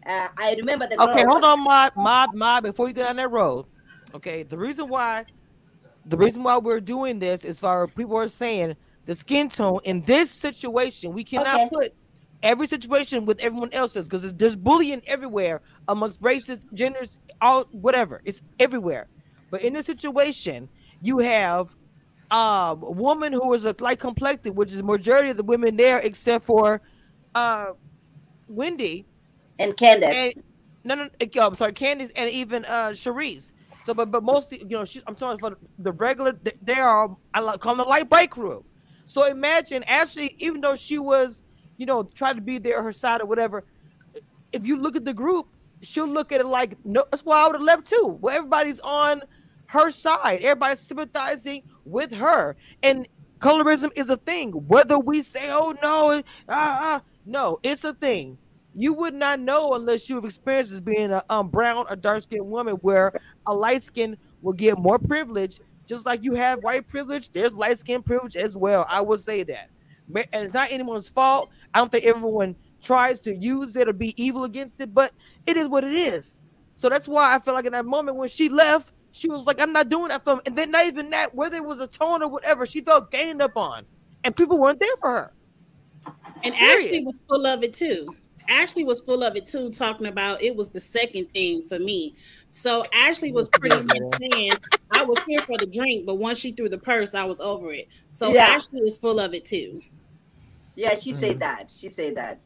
[0.06, 2.64] uh, I remember the Okay, hold was- on, mob, mob, mob.
[2.64, 3.66] Before you get on that road,
[4.16, 4.44] okay.
[4.44, 5.26] The reason why,
[6.06, 10.04] the reason why we're doing this is for people are saying the skin tone in
[10.04, 11.14] this situation.
[11.14, 11.70] We cannot Okay.
[11.74, 11.94] put
[12.44, 18.22] every situation with everyone else's because there's bullying everywhere amongst races, genders, all whatever.
[18.26, 19.08] It's everywhere.
[19.52, 20.70] But in this situation,
[21.02, 21.76] you have
[22.32, 25.76] um, a woman who is a light complected, which is the majority of the women
[25.78, 26.82] there, except for
[27.36, 27.72] uh,
[28.48, 29.06] Wendy
[29.60, 30.14] and Candiace.
[30.14, 30.44] and
[30.84, 33.52] no, no, no, I'm sorry, Candiace and even uh Charrisse.
[33.86, 36.34] So, but but mostly, you know, she's I'm talking for the regular.
[36.34, 38.66] th- They are I like call them the light bike crew.
[39.06, 41.44] So imagine Ashley, even though she was,
[41.78, 43.64] you know, try to be there her side or whatever.
[44.54, 45.48] If you look at the group,
[45.82, 47.06] she'll look at it like no.
[47.12, 48.18] That's why I would have left too.
[48.22, 49.22] Well, everybody's on
[49.68, 50.42] her side.
[50.42, 53.08] Everybody's sympathizing with her, and
[53.40, 54.52] colorism is a thing.
[54.52, 58.38] Whether we say, "Oh no," ah, ah, no, it's a thing
[58.76, 62.46] you would not know unless you've experienced as being a um, brown or dark skinned
[62.46, 63.14] woman where
[63.48, 67.78] a light skin will get more privilege just like you have white privilege there's light
[67.80, 69.70] skin privilege as well i would say that
[70.14, 74.14] and it's not anyone's fault i don't think everyone tries to use it or be
[74.24, 75.12] evil against it but
[75.48, 76.40] it is what it is
[76.76, 79.62] so that's why i felt like in that moment when she left she was like
[79.62, 80.42] i'm not doing that for him.
[80.46, 83.42] and then not even that whether it was a tone or whatever she felt gained
[83.42, 83.86] up on
[84.24, 85.34] and people weren't there for her
[86.44, 86.86] And Period.
[86.86, 88.16] Ashley was full of it too.
[88.50, 92.16] Ashley was full of it too, talking about it was the second thing for me.
[92.50, 94.54] So Ashley was pretty much saying,
[94.92, 97.72] I was here for the drink, but once she threw the purse, I was over
[97.74, 97.88] it.
[98.10, 98.44] So Yeah.
[98.44, 99.82] Ashley was full of it too.
[100.76, 101.20] Yeah, she Mm.
[101.20, 101.72] said that.
[101.72, 102.46] She said that.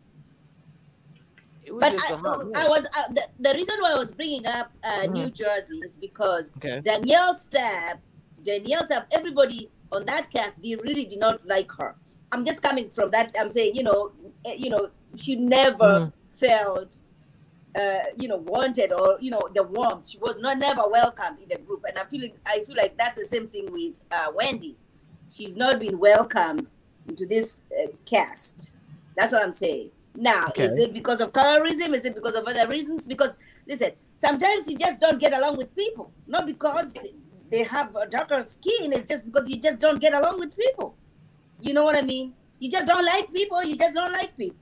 [1.63, 2.65] it was But just I, a.
[2.65, 5.11] I was uh, the, the reason why I was bringing up uh, Mhm.
[5.11, 7.99] New Jersey is because okay Danielle Staub,
[8.43, 11.95] Danielle Staub, everybody on that cast, they really did not like her.
[12.31, 13.35] I'm just coming from that.
[13.39, 14.11] I'm saying, you know,
[14.45, 16.97] eh, you know, she never felt
[17.75, 20.09] uh, you know, wanted or you know, the warmth.
[20.09, 23.21] She was not never welcome in the group, and I feel I feel like that's
[23.21, 24.75] the same thing with uh, Wendy.
[25.29, 26.71] She's not been welcomed
[27.07, 28.71] into this uh, cast.
[29.15, 29.91] That's what I'm saying.
[30.15, 30.65] Now, Okay.
[30.65, 31.93] is it because of colorism?
[31.93, 33.05] Is it because of other reasons?
[33.05, 36.93] Because listen, sometimes you just don't get along with people, not because
[37.51, 38.93] they have a darker skin.
[38.93, 40.95] It's just because you just don't get along with people.
[41.61, 42.33] You know what I mean?
[42.57, 43.63] You just don't like people.
[43.63, 44.57] You just don't like people.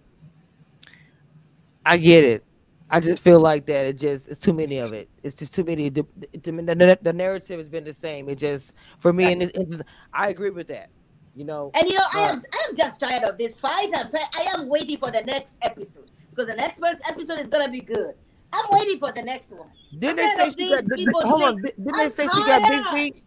[1.87, 2.43] I get it.
[2.89, 5.09] I just feel like that it just it's too many of it.
[5.23, 5.89] It's just too many.
[5.89, 8.29] The, the, the, narrative has been the same.
[8.29, 9.81] It just for me and it's, it's,
[10.13, 10.89] I agree with that.
[11.35, 13.91] You know, And you know, I am I am just tired of this fight.
[13.95, 14.27] I'm tired.
[14.35, 18.15] I am waiting for the next episode because the next episode is gonna be good.
[18.51, 19.69] I'm waiting for the next one.
[19.97, 20.85] Didn't they say she got?
[20.87, 21.61] Did, hold on.
[21.61, 23.25] Did, didn't I'm they say she got big feet?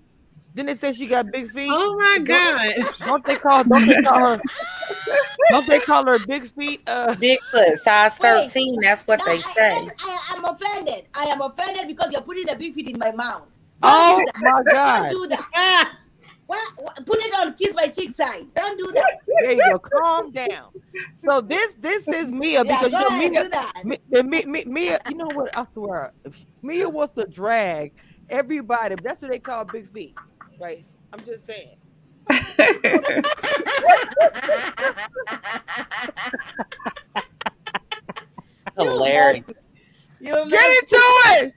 [0.54, 1.70] Didn't they say she got big feet?
[1.72, 2.74] Oh my God.
[3.00, 3.64] Don't they call?
[3.64, 4.40] Don't they call her?
[5.50, 6.82] Don't they call her big feet?
[6.86, 8.50] Uh, Bigfoot, size Wait.
[8.50, 8.80] 13.
[8.80, 9.70] That's what No, they I, say.
[9.70, 11.06] I, I am offended.
[11.14, 13.48] I am offended because you're putting the big feet in my mouth.
[13.82, 14.34] oh do that.
[14.40, 15.10] my God!
[15.10, 15.92] Don't do that.
[16.46, 18.44] What, what- Put it on kiss my cheek side.
[18.56, 19.18] Don't do that.
[19.42, 19.78] There you go.
[19.78, 20.72] Calm down.
[21.14, 23.72] So this this is Mia Yeah, because go you know ahead, Mia, do that.
[23.84, 25.56] Mi- Mi- Mi- Mi- Mia, you know what?
[25.56, 26.12] I swear,
[26.62, 27.92] Mia wants to drag
[28.28, 28.96] everybody.
[29.00, 30.16] That's what they call big feet,
[30.60, 30.84] right?
[31.12, 31.76] I'm just saying.
[38.78, 39.50] Hilarious.
[40.20, 40.96] You're Get into
[41.26, 41.52] it.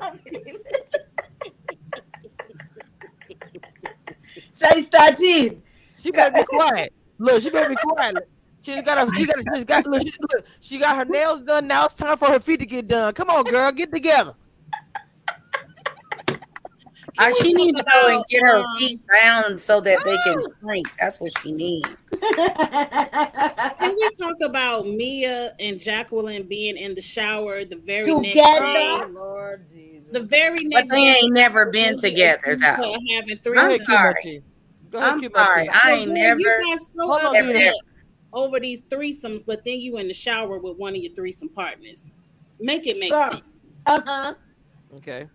[4.52, 5.62] Size 13.
[6.00, 6.92] She better be quiet.
[7.18, 8.28] Look, she better be quiet.
[8.62, 9.06] She's got her.
[9.14, 9.36] She got.
[9.54, 9.86] She's got.
[9.86, 11.68] Look, she, look, she got her nails done.
[11.68, 13.14] Now it's time for her feet to get done.
[13.14, 14.34] Come on, girl, get together.
[17.18, 20.40] Uh, she need to go and get her Um, feet round so that they can
[20.60, 20.86] shrink.
[21.00, 21.88] That's what she needs.
[22.20, 28.64] Can we talk about Mia and Jacqueline being in the shower the very next Together?
[28.64, 28.98] day?
[29.12, 30.08] Lord Jesus.
[30.12, 32.96] The very next But they day, ain't never been together though.
[33.10, 34.14] Having three I'm sorry.
[34.22, 34.42] Kimochi.
[34.90, 35.70] Go ahead, I'm sorry.
[35.70, 36.38] I ain't never.
[36.38, 37.74] You got so Hold on, upset
[38.32, 42.10] over these threesomes, but then you in the shower with one of your threesome partners.
[42.60, 43.30] Make it make Girl.
[43.30, 43.42] sense.
[43.86, 44.34] Uh-huh.
[44.96, 45.26] Okay.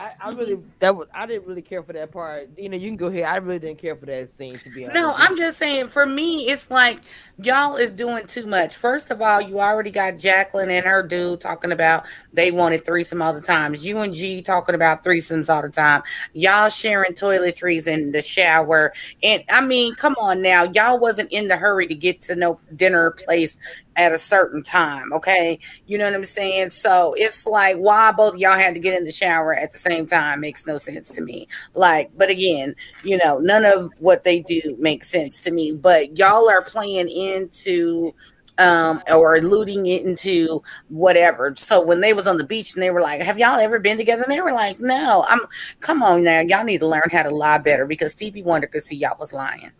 [0.00, 0.38] I, I mm-hmm.
[0.38, 2.48] really that was I didn't really care for that part.
[2.56, 3.24] You know, you can go ahead.
[3.24, 4.94] I really didn't care for that scene to be honest.
[4.94, 5.12] No.
[5.14, 7.00] I'm just saying for me, it's like
[7.38, 8.74] y'all is doing too much.
[8.74, 13.20] First of all, you already got Jacqueline and her dude talking about they wanted threesome
[13.20, 13.74] all the time.
[13.78, 16.02] You and G talking about threesomes all the time.
[16.32, 18.94] Y'all sharing toiletries in the shower.
[19.22, 20.64] And I mean, come on now.
[20.64, 23.58] Y'all wasn't in the hurry to get to no dinner place
[23.96, 25.58] at a certain time, okay?
[25.86, 26.70] You know what I'm saying?
[26.70, 29.78] So it's like why both of y'all had to get in the shower at the
[29.78, 31.48] same time makes no sense to me.
[31.74, 35.72] Like, but again, you know, none of what they do makes sense to me.
[35.72, 38.14] But y'all are playing into
[38.58, 41.54] um or alluding it into whatever.
[41.56, 43.96] So when they was on the beach and they were like, Have y'all ever been
[43.96, 44.22] together?
[44.22, 45.40] And they were like, No, I'm
[45.80, 46.40] come on now.
[46.40, 49.32] Y'all need to learn how to lie better because Stevie Wonder could see y'all was
[49.32, 49.72] lying.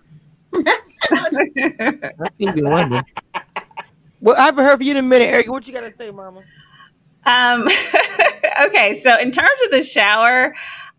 [2.35, 3.03] Stevie Wonder.
[4.21, 5.51] Well, I haven't heard from you in a minute, Eric.
[5.51, 6.43] What you gotta say, Mama?
[7.25, 7.69] Um,
[8.67, 10.55] okay, so in terms of the shower,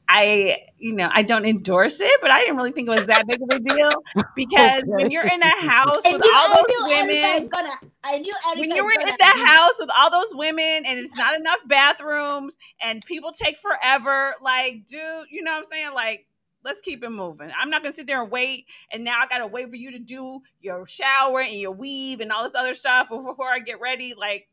[0.07, 3.27] I, you know, I don't endorse it, but I didn't really think it was that
[3.27, 3.91] big of a deal
[4.35, 7.73] because when you're in a house with knew, all those knew Erica is women, gonna.
[8.03, 10.99] I knew Erica when is you're in gonna that house with all those women and
[10.99, 15.93] it's not enough bathrooms and people take forever, like, dude, you know what I'm saying?
[15.93, 16.25] Like,
[16.63, 17.49] let's keep it moving.
[17.57, 19.99] I'm not gonna sit there and wait, and now I gotta wait for you to
[19.99, 24.13] do your shower and your weave and all this other stuff before I get ready.
[24.17, 24.47] Like,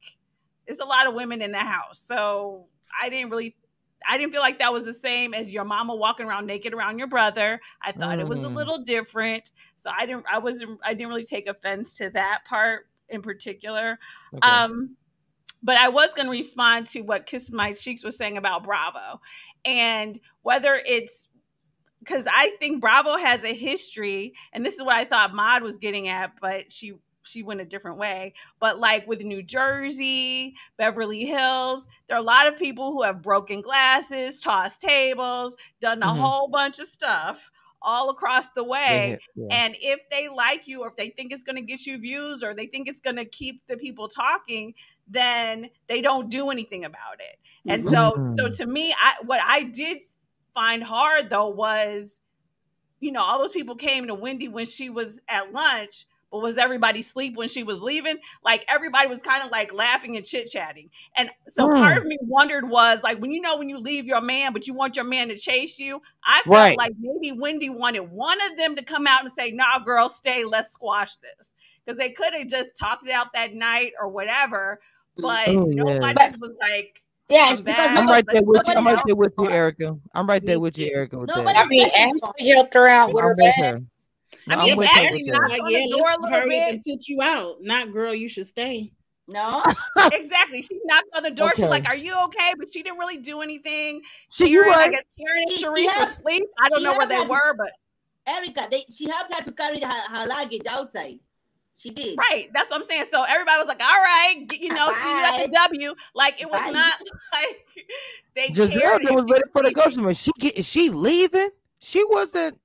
[0.66, 2.66] it's a lot of women in the house, so
[3.00, 3.56] I didn't really.
[4.08, 6.98] I didn't feel like that was the same as your mama walking around naked around
[6.98, 7.60] your brother.
[7.82, 8.54] I thought it was a Mm.
[8.54, 9.50] little different.
[9.76, 13.98] So I didn't I wasn't I didn't really take offense to that part in particular.
[14.34, 14.48] Okay.
[14.48, 14.96] Um,
[15.62, 19.20] but I was going to respond to what Kiss My Cheeks was saying about Bravo
[19.64, 21.27] and whether it's
[22.08, 25.78] because I think Bravo has a history, and this is what I thought Maud was
[25.78, 26.94] getting at, but she
[27.24, 28.32] she went a different way.
[28.58, 33.20] But like with New Jersey, Beverly Hills, there are a lot of people who have
[33.20, 36.14] broken glasses, tossed tables, done a Mhm.
[36.14, 37.50] whole bunch of stuff
[37.82, 39.08] all across the way.
[39.08, 39.56] Yeah, yeah.
[39.56, 42.42] And if they like you, or if they think it's going to get you views,
[42.42, 44.74] or they think it's going to keep the people talking,
[45.06, 47.36] then they don't do anything about it.
[47.66, 48.56] And so, so Mhm.
[48.56, 50.02] to me, I what I did
[50.58, 52.20] find hard though was,
[53.00, 56.58] you know, all those people came to Wendy when she was at lunch, but was
[56.58, 58.16] everybody sleep when she was leaving?
[58.42, 60.90] Like everybody was kind of like laughing and chit chatting.
[61.16, 62.00] And so part Mm.
[62.00, 64.74] of me wondered was like when you know when you leave your man, but you
[64.74, 66.02] want your man to chase you.
[66.24, 66.76] I felt Right.
[66.76, 70.44] like maybe Wendy wanted one of them to come out and say, "Nah, girl, stay.
[70.44, 71.52] Let's squash this."
[71.88, 74.78] because they could have just talked it out that night or whatever.
[75.16, 75.84] But Oh, yeah.
[76.02, 77.90] nobody was like, Yeah, I'm because.
[77.90, 78.74] I'm right there with you.
[78.74, 79.96] I'm right there with you, Erica.
[80.14, 81.18] I'm right there with you, Erica.
[81.18, 81.64] With Nobody that.
[81.64, 83.54] I mean, Second Ashley helped her out with I'm her with bag.
[83.74, 83.82] her.
[84.46, 85.50] No, I mean, I'm with her Ashley with knocked that.
[85.50, 86.74] Like, on yeah, the door a let's little hurry up bit.
[86.74, 87.56] and put you out.
[87.60, 88.92] Not girl, you should stay.
[89.30, 89.62] No,
[90.12, 90.62] exactly.
[90.62, 91.52] She knocked on the door.
[91.54, 94.00] She's like, "Are you okay?" But she didn't really do anything.
[94.30, 96.42] She, Karen, I guess Karen and She- she Charrisse were asleep.
[96.62, 97.72] I don't know where they her to- were, but
[98.26, 99.86] Erica, they, she helped her to carry her,
[100.16, 101.18] her luggage outside.
[101.78, 102.18] She did.
[102.18, 102.50] right.
[102.52, 103.04] That's what I'm saying.
[103.10, 106.50] So everybody was like, "All right, you know, see you at the W." Like it
[106.50, 106.70] was Bye.
[106.70, 106.92] not
[107.32, 107.66] like
[108.34, 109.82] they Gizelle cared if was she ready for the leaving.
[109.84, 110.14] customer.
[110.14, 111.50] She get, is she leaving?
[111.80, 112.58] She wasn't.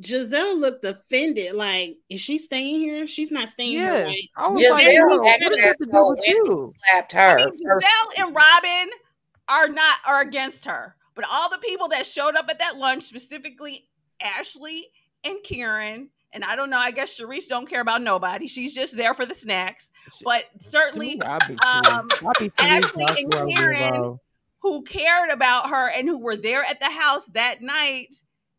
[0.00, 1.54] Gizelle looked offended.
[1.54, 3.06] Like, is she staying here?
[3.06, 4.06] She's not staying here, Yes.
[4.06, 4.28] right?
[4.36, 6.72] I was Gizelle like, girl, what does to do though with Wendy you?
[6.90, 7.36] slapped I her.
[7.38, 7.58] mean.
[7.58, 8.90] Gizelle and Robyn
[9.48, 13.04] are not are against her, but all the people that showed up at that lunch,
[13.04, 13.88] specifically
[14.20, 14.88] Ashley
[15.24, 18.46] and Karen, and I don't know, I guess Charrisse don't care about nobody.
[18.46, 19.92] She's just there for the snacks.
[20.24, 22.08] But certainly I'll um,
[22.58, 24.18] Ashley and swear I'll be Karen
[24.60, 28.14] who cared about her and who were there at the house that night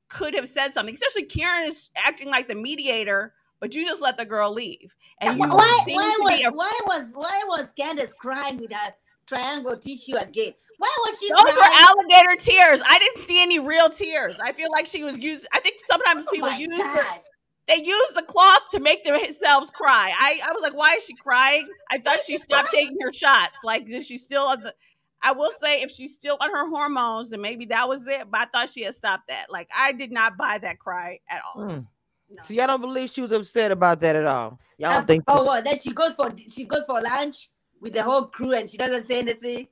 [0.08, 0.96] could have said something.
[0.96, 4.94] Especially Karen is acting like the mediator, but you just let the girl leave.
[5.22, 8.72] And you Why, why, why was be a- why was why was Candiace crying with
[8.72, 8.94] her
[9.28, 10.54] triangle tissue again?
[10.78, 12.82] Why was she Those were alligator tears.
[12.88, 14.40] I didn't see any real tears.
[14.40, 15.46] I feel like she was used.
[15.52, 17.22] I think sometimes Oh people my use gosh.
[17.70, 20.12] They use the cloth to make themselves cry.
[20.18, 21.70] I, I was like, why is she crying?
[21.92, 23.60] I thought she she stopped taking her shots.
[23.64, 24.74] Like, is she still on the?
[25.22, 28.32] I will say, if she's still on her hormones, and maybe that was it.
[28.32, 29.52] But I thought she had stopped that.
[29.52, 31.62] Like, I did not buy that cry at all.
[31.62, 31.86] Mm.
[32.32, 32.44] No.
[32.48, 34.60] So y'all don't believe she was upset about that at all?
[34.78, 35.24] Y'all don't Um, think?
[35.28, 35.64] oh, what?
[35.64, 37.50] Then she goes for she goes for lunch
[37.82, 39.68] with the whole crew and she doesn't say anything.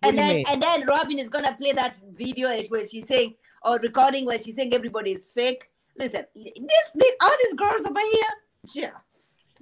[0.00, 0.44] What and then mean?
[0.48, 4.56] and then Robyn is gonna play that video where she's saying or recording where she's
[4.56, 5.68] saying everybody is fake.
[5.98, 8.32] Listen, this, this all these girls over here,
[8.74, 8.90] yeah.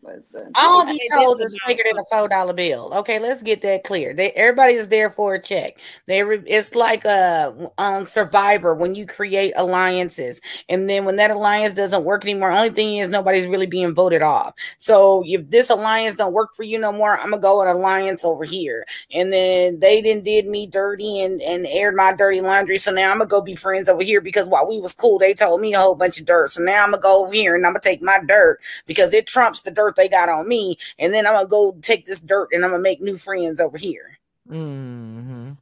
[0.06, 0.52] Listen.
[0.54, 2.92] All Okay, these this hoes is is bigger than a four dollar bill.
[2.94, 4.14] Okay, let's get that clear.
[4.14, 5.78] They everybody is there for a check.
[6.06, 11.32] They re- it's like a um Survivor when you create alliances, and then when that
[11.32, 14.54] alliance doesn't work anymore, only thing is nobody's really being voted off.
[14.78, 18.24] So if this alliance don't work for you no more, I'm gonna go an alliance
[18.24, 22.78] over here, and then they didn't did me dirty and and aired my dirty laundry.
[22.78, 25.34] So now I'm gonna go be friends over here because while we was cool, they
[25.34, 26.50] told me a whole bunch of dirt.
[26.52, 29.26] So now I'm gonna go over here and I'm gonna take my dirt because it
[29.26, 32.50] trumps the dirt they got on me, and then I'm gonna go take this dirt
[32.52, 34.18] and I'm gonna make new friends over here.
[34.48, 35.52] Mm-hmm.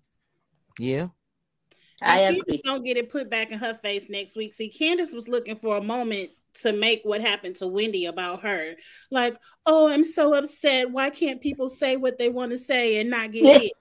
[0.79, 1.09] Yeah.
[2.03, 2.59] I And agree.
[2.59, 4.55] Candiace don't get it put back in her face next week.
[4.55, 6.31] See, Candiace was looking for a moment
[6.63, 8.75] to make what happened to Wendy about her.
[9.11, 10.91] Like, oh, I'm so upset.
[10.91, 13.59] Why can't people say what they want to say and not get Yeah.
[13.59, 13.73] hit?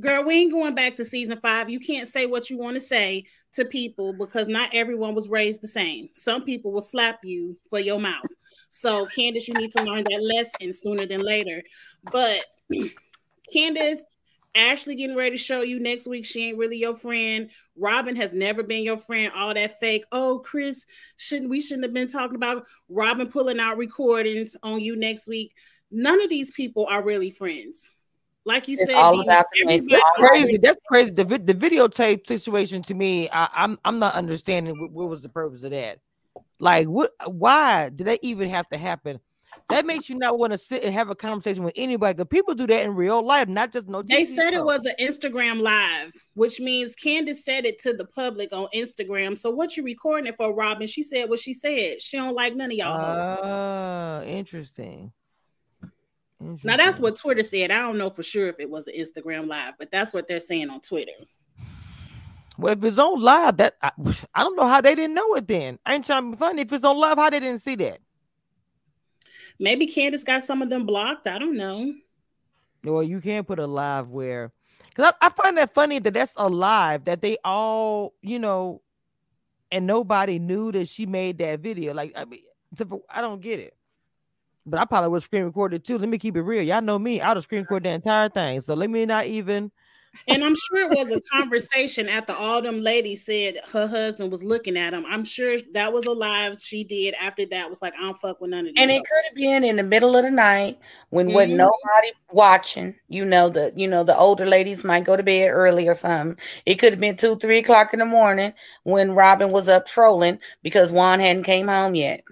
[0.00, 1.68] Girl, we ain't going back to season five.
[1.68, 5.60] You can't say what you want to say to people because not everyone was raised
[5.60, 6.08] the same.
[6.14, 8.24] Some people will slap you for your mouth.
[8.70, 11.62] So, Candiace, you need to learn that lesson sooner than later.
[12.12, 12.44] But
[13.52, 14.00] Candiace,
[14.54, 17.50] Ashley getting ready to show you next week she ain't really your friend.
[17.76, 19.32] Robyn has never been your friend.
[19.34, 20.04] All that fake.
[20.10, 20.84] Oh, Chris,
[21.16, 25.54] shouldn't we shouldn't have been talking about Robyn pulling out recordings on you next week?
[25.90, 27.90] None of these people are really friends.
[28.44, 30.56] Like you It's said, all about the everybody- mental- Crazy.
[30.56, 31.10] That's crazy.
[31.10, 35.28] The, the videotape situation to me, I, I'm I'm not understanding what, what was the
[35.28, 35.98] purpose of that.
[36.60, 37.12] Like, what?
[37.26, 39.20] Why did that even have to happen?
[39.70, 42.14] That makes you not want to sit and have a conversation with anybody.
[42.14, 44.02] Because people do that in real life, not just no.
[44.02, 48.04] They TV said it was an Instagram live, which means Candiace said it to the
[48.06, 49.36] public on Instagram.
[49.36, 50.86] So what you recording it for, Robyn?
[50.86, 52.00] She said what she said.
[52.00, 52.98] She don't like none of y'all.
[52.98, 53.40] hoes.
[53.42, 55.12] Ah, interesting.
[56.62, 57.70] Now that's what Twitter said.
[57.70, 60.38] I don't know for sure if it was an Instagram live, but that's what they're
[60.40, 61.12] saying on Twitter.
[62.58, 63.92] Well, if it's on live, that I,
[64.34, 65.46] I don't know how they didn't know it.
[65.46, 66.62] Then I ain't trying to be funny.
[66.62, 68.00] If it's on live, how they didn't see that?
[69.60, 71.28] Maybe Candiace got some of them blocked.
[71.28, 71.94] I don't know.
[72.82, 74.52] Well, you can't put a live where,
[74.88, 78.82] because I, I find that funny that that's a live that they all, you know,
[79.70, 81.94] and nobody knew that she made that video.
[81.94, 82.40] Like, I mean,
[83.08, 83.74] I don't get it.
[84.66, 85.96] But I probably would screen record it too.
[85.96, 86.62] Let me keep it real.
[86.62, 87.20] Y'all know me.
[87.20, 88.60] I would screen record the entire thing.
[88.60, 89.70] So let me not even.
[90.26, 94.42] And I'm sure it was a conversation after all them ladies said her husband was
[94.42, 95.04] looking at him.
[95.08, 97.68] I'm sure that was a live she did after that.
[97.68, 98.72] Was like, I don't fuck with none of.
[98.76, 100.78] And it could have been in the middle of the night
[101.10, 101.56] when wasn't Mhm.
[101.56, 102.94] nobody watching.
[103.08, 106.36] You know the you know the older ladies might go to bed early or something.
[106.66, 108.52] It could have been two, three o'clock in the morning
[108.84, 112.22] when Robyn was up trolling because Juan hadn't came home yet.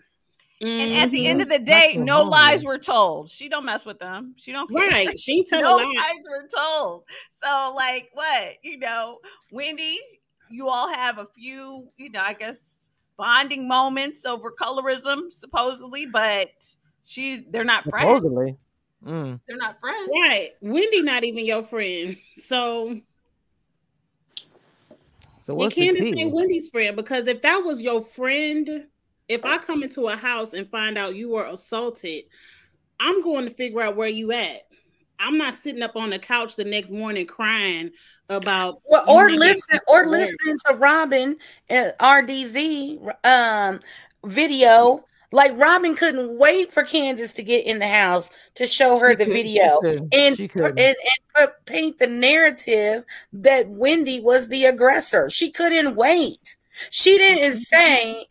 [0.63, 3.29] And at the end of the day, so no lies were told.
[3.29, 4.35] She don't mess with them.
[4.37, 4.89] She don't care.
[4.89, 5.95] right, she ain't tell no a lie.
[5.97, 7.05] lies were told.
[7.43, 9.19] So, like, what you know,
[9.53, 9.99] Wendy,
[10.49, 12.89] you all have a few, you know, I guess
[13.19, 16.51] bonding moments over colorism, supposedly, but
[17.07, 18.09] She's they're not friends.
[18.09, 18.57] Supposedly.
[19.07, 19.41] Mm.
[19.47, 20.11] They're not friends.
[20.13, 20.51] Right.
[20.61, 22.17] Wendy not even your friend.
[22.35, 23.01] So
[25.41, 28.89] So you what's the can't just Wendy's friend because if that was your friend,
[29.29, 32.25] if I come into a house and find out you were assaulted,
[33.01, 34.63] I'm going to figure out where you at.
[35.19, 37.91] I'm not sitting up on the couch the next morning crying
[38.29, 41.37] about Well, or listen, or to listening to Robyn
[41.71, 43.81] uh, RDZ um
[44.25, 45.01] video.
[45.33, 49.17] Like Robyn couldn't wait for Candiace to get in the house to show her She
[49.17, 50.79] the couldn't- video couldn't- and and,
[51.39, 55.29] and paint the narrative that Wendy was the aggressor.
[55.31, 56.57] She couldn't wait.
[56.91, 58.27] She didn't say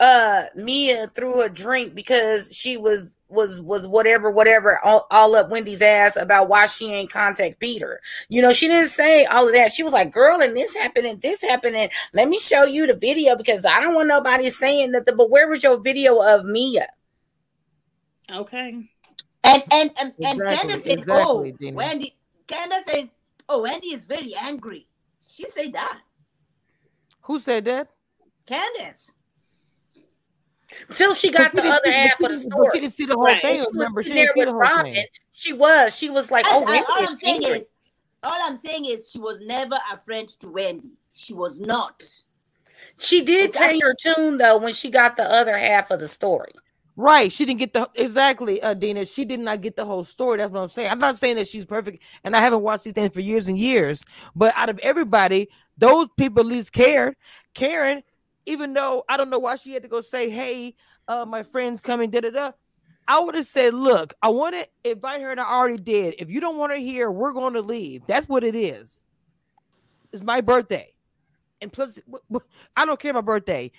[0.00, 5.50] uh Mia threw a drink because she was was was whatever whatever all, all up
[5.50, 8.00] Wendy's ass about why she ain't contact Peter.
[8.28, 9.72] You know, she didn't say all of that.
[9.72, 12.86] She was like, "Girl, and this happened and this happened and let me show you
[12.86, 16.20] the video because I don't want nobody saying that." The, but where was your video
[16.20, 16.88] of Mia?
[18.32, 18.88] Okay.
[19.44, 21.76] And and and, and Exactly, Candiace said, exactly, "Oh, Dina.
[21.76, 23.10] Wendy." Candiace said,
[23.48, 24.86] "Oh, Wendy is very angry."
[25.20, 25.98] She said that.
[27.22, 27.88] Who said that?
[28.46, 29.12] Candiace.
[30.94, 32.70] Till she got the other didn't- half of the she but story.
[32.74, 33.40] She didn't see the whole Right.
[33.42, 33.54] thing.
[33.54, 34.94] She was Remember, she there didn't see with the whole Robyn.
[34.94, 35.06] thing.
[35.32, 35.96] She was.
[35.96, 37.68] She was like, That's- "Oh, I- all I'm saying angry." is,
[38.22, 40.98] all I'm saying is, she was never a friend to Wendy.
[41.14, 42.02] She was not.
[42.98, 43.80] She did Exactly.
[43.80, 46.52] change her tune though when she got the other half of the story.
[46.96, 47.30] Right.
[47.30, 49.04] She didn't get the exactly, uh, Dina.
[49.04, 50.38] She did not get the whole story.
[50.38, 50.90] That's what I'm saying.
[50.90, 53.56] I'm not saying that she's perfect, and I haven't watched these things for years and
[53.58, 54.02] years.
[54.34, 57.14] But out of everybody, those people at least cared.
[57.54, 58.02] Karen,
[58.48, 60.74] even though I don't know why she had to go say, "Hey,
[61.06, 62.52] uh, my friend's coming," da da da.
[63.06, 66.14] I would have said, "Look, I want to invite her, and I already did.
[66.18, 68.02] If you don't want her here, we're going to leave.
[68.06, 69.04] That's what it is.
[70.12, 70.92] It's my birthday,
[71.60, 71.98] and plus,
[72.76, 73.70] I don't care about birthday.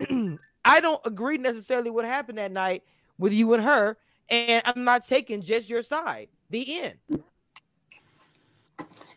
[0.64, 2.82] I don't agree necessarily what happened that night
[3.18, 3.98] with you and her,
[4.30, 6.28] and I'm not taking just your side.
[6.50, 6.94] The end.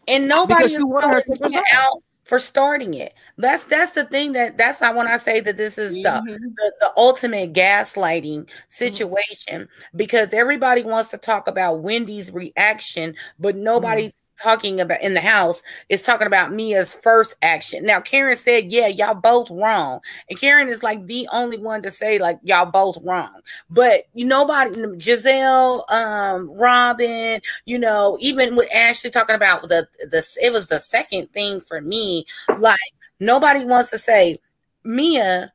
[0.07, 2.03] and nobody Because is her calling us out.
[2.27, 3.13] For starting it.
[3.37, 6.25] That's that's the thing that that's not when I say that this is the, Mhm.
[6.57, 14.13] the the ultimate gaslighting situation because everybody wants to talk about Wendy's reaction, but nobody's
[14.41, 17.85] talking about in the house is talking about Mia's first action.
[17.85, 21.91] Now Karen said, "Yeah, y'all both wrong," and Karen is like the only one to
[21.91, 23.41] say like y'all both wrong.
[23.69, 30.25] But you nobody, Gizelle, um, Robyn, you know, even with Ashley talking about the the
[30.41, 32.25] it was the second thing for me.
[32.57, 32.79] Like
[33.19, 34.37] nobody wants to say
[34.83, 35.51] Mia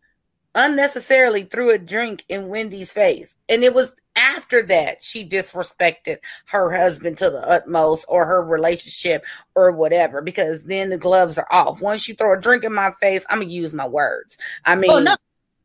[0.55, 3.93] unnecessarily threw a drink in Wendy's face, and it was
[4.37, 9.24] after that she disrespected her husband to the utmost or her relationship
[9.55, 12.91] or whatever because then the gloves are off once you throw a drink in my
[13.01, 15.16] face i'm gonna use my words i mean oh no.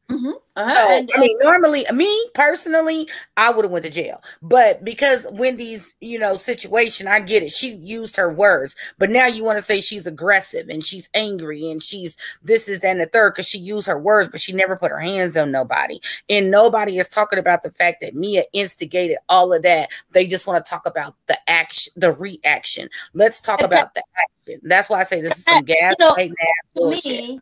[0.09, 0.33] Mhm.
[0.55, 0.73] Uh-huh.
[0.73, 4.23] so, and, I mean, normally, me personally, I would have went to jail.
[4.41, 7.51] But because Wendy's, you know, situation, I get it.
[7.51, 11.69] She used her words, but now you want to say she's aggressive and she's angry
[11.69, 14.51] and she's this is that, and the third because she used her words, but she
[14.51, 15.99] never put her hands on nobody.
[16.29, 19.89] And nobody is talking about the fact that Mia instigated all of that.
[20.11, 22.89] They just want to talk about the action, the reaction.
[23.13, 24.61] Let's talk about the action.
[24.63, 26.27] That's why I say this is some You gas know, ass
[26.75, 27.39] to me,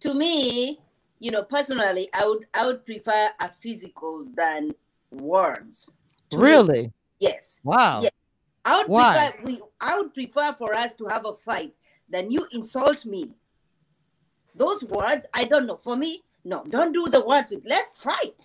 [0.00, 0.80] to me,
[1.24, 4.72] you know, personally, I would I would prefer a physical than
[5.10, 5.90] words.
[6.30, 6.92] To me, Really?
[7.18, 7.60] yes.
[7.64, 8.02] Wow.
[8.02, 8.10] Yeah.
[8.64, 9.30] I would Why?
[9.32, 11.72] prefer we I would prefer for us to have a fight
[12.10, 13.22] than you insult me.
[14.54, 15.78] Those words, I don't know.
[15.78, 17.50] For me, no, don't do the words.
[17.50, 18.40] with- Let's fight.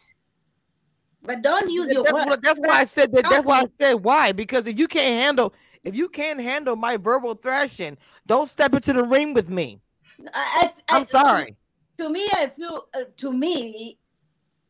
[1.21, 2.25] But don't use your That's, words.
[2.27, 3.25] what, that's why I said that.
[3.29, 4.31] That's why I said why.
[4.31, 5.53] Because if you can't handle,
[5.83, 9.81] if you can't handle my verbal thrashing, don't step into the ring with me.
[10.33, 11.57] I, I- sorry.
[11.99, 12.87] To, me, I feel.
[12.95, 13.97] Uh, to me,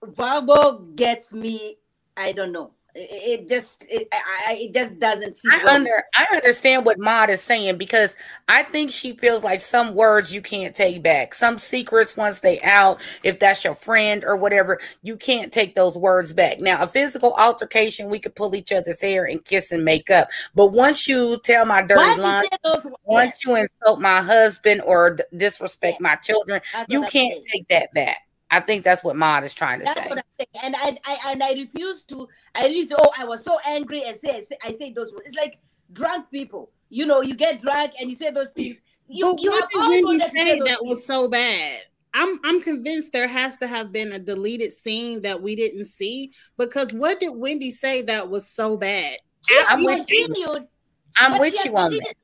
[0.03, 1.77] verbal gets me.
[2.17, 2.71] I don't know.
[2.95, 3.85] It, just.
[3.87, 5.37] It, I, it just doesn't.
[5.51, 8.15] I under I understand what Maud is saying because
[8.47, 11.33] I think she feels like some words you can't take back.
[11.33, 15.97] Some secrets once they out, if that's your friend or whatever, you can't take those
[15.97, 16.61] words back.
[16.61, 20.27] Now, a physical altercation, we could pull each other's hair and kiss and make up.
[20.55, 22.45] But once you tell my dirty line,
[23.03, 26.03] once yes, you insult my husband or disrespect Yeah.
[26.03, 28.17] my children, that's you can't take that back.
[28.51, 30.09] I think that's what Maud is trying to That's say.
[30.09, 30.63] what I'm saying.
[30.63, 32.27] And I, I and I refuse to.
[32.55, 32.91] I refuse.
[32.97, 35.27] Oh, I was so angry and say, say I say those words.
[35.27, 35.59] It's like
[35.93, 36.71] drunk people.
[36.89, 38.81] You know, you get drunk and you say those things.
[39.07, 40.79] You, But you what have did also Wendy say that things.
[40.81, 41.81] was so bad?
[42.13, 46.31] I'm I'm convinced there has to have been a deleted scene that we didn't see
[46.57, 49.17] because what did Wendy say that was so bad?
[49.47, 50.67] She I'm with you.
[51.17, 52.15] I'm but with you on continued.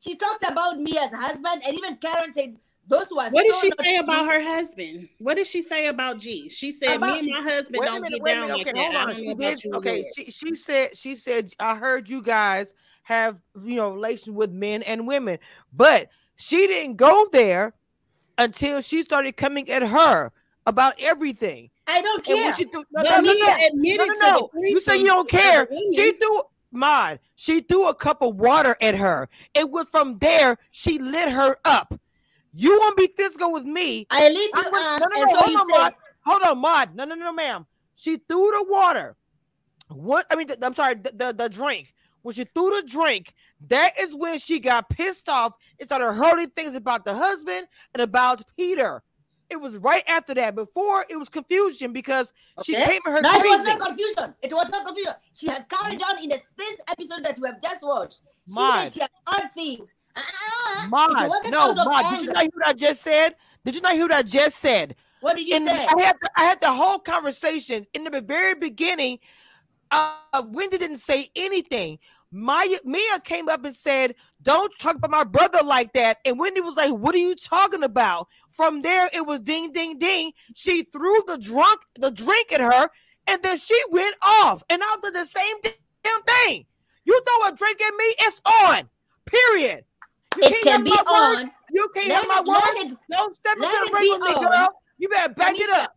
[0.00, 2.56] She talked about me as husband, and even Karen said
[2.88, 5.08] Those were What did so she not say about her husband?
[5.18, 6.48] What did she say about G?
[6.50, 8.58] She said, About- "Me and my husband don't minute, get down minute.
[8.58, 9.16] like Okay, that." hold on.
[9.16, 9.74] She did.
[9.74, 12.72] Okay, she, she said she said I heard you guys
[13.02, 15.38] have you know relations with men and women,
[15.72, 17.74] but she didn't go there
[18.38, 20.30] until she started coming at her
[20.66, 21.70] about everything.
[21.88, 22.36] I don't care.
[22.36, 24.62] when she threw, no, But no, no, no, admitted no, to no, no.
[24.64, 25.68] You say you don't care.
[25.94, 27.20] She threw Mod.
[27.36, 29.28] She threw a cup of water at her.
[29.54, 31.94] It was from there she lit her up.
[32.58, 34.06] You won't be physical with me.
[34.10, 35.94] I you was- up, no, no, no, hold you on, Mod.
[36.24, 36.94] Hold on, Mod.
[36.96, 37.66] No, no, no, ma'am.
[37.96, 39.16] She threw the water.
[39.88, 40.26] What?
[40.30, 41.92] I mean, I'm sorry, the, the the drink.
[42.22, 43.34] When she threw the drink,
[43.68, 48.02] that is when she got pissed off and started hurling things about the husband and
[48.02, 49.02] about Peter.
[49.48, 50.56] It was right after that.
[50.56, 52.32] Before it was confusion because
[52.64, 54.34] she came at her No, it was not confusion.
[54.42, 55.12] It was not confusion.
[55.34, 58.22] She has carried on in this, this episode that we have just watched.
[58.48, 59.94] She she had heard things.
[60.16, 62.04] It Mod, no, Mod.
[62.10, 63.34] Did you not hear what I just said?
[63.64, 64.96] Did you not hear what I just said?
[65.20, 65.86] What did you And say?
[65.86, 69.18] I had the, I had the whole conversation in the very beginning.
[69.90, 71.98] Uh, Wendy didn't say anything.
[72.32, 76.60] Maya Mia came up and said, "Don't talk about my brother like that." And Wendy
[76.60, 80.32] was like, "What are you talking about?" From there, it was ding, ding, ding.
[80.54, 82.90] She threw the drunk the drink at her,
[83.26, 84.62] and then she went off.
[84.68, 86.66] And I did the same damn thing.
[87.04, 88.90] You throw a drink at me, it's on.
[89.24, 89.84] Period.
[90.36, 91.42] You It can't can have be my words.
[91.42, 91.50] on.
[91.72, 92.92] You can't Let have my it- let words.
[92.92, 94.44] it- Don't step into the ring with me, on.
[94.44, 94.68] girl.
[94.98, 95.96] You better back it up.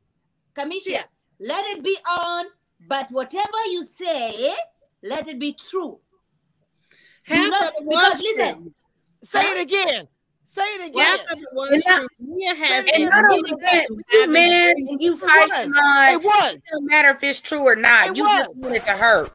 [0.56, 1.04] Cameshia, Yeah.
[1.40, 2.46] let it be on,
[2.88, 4.54] but whatever you say,
[5.04, 6.00] let it be true.
[7.24, 8.74] Half not- of it because was listen, true.
[9.24, 10.08] Say it again.
[10.48, 11.06] Say it again.
[11.06, 12.08] Half of it was And not- true.
[12.20, 14.90] Mia has and And not only that, to you having mad threesome.
[14.94, 15.68] and you fight was.
[15.68, 16.14] mud.
[16.14, 16.54] It was.
[16.56, 18.10] It don't matter if it's true or not.
[18.10, 18.32] It you was.
[18.40, 19.32] just want it to hurt.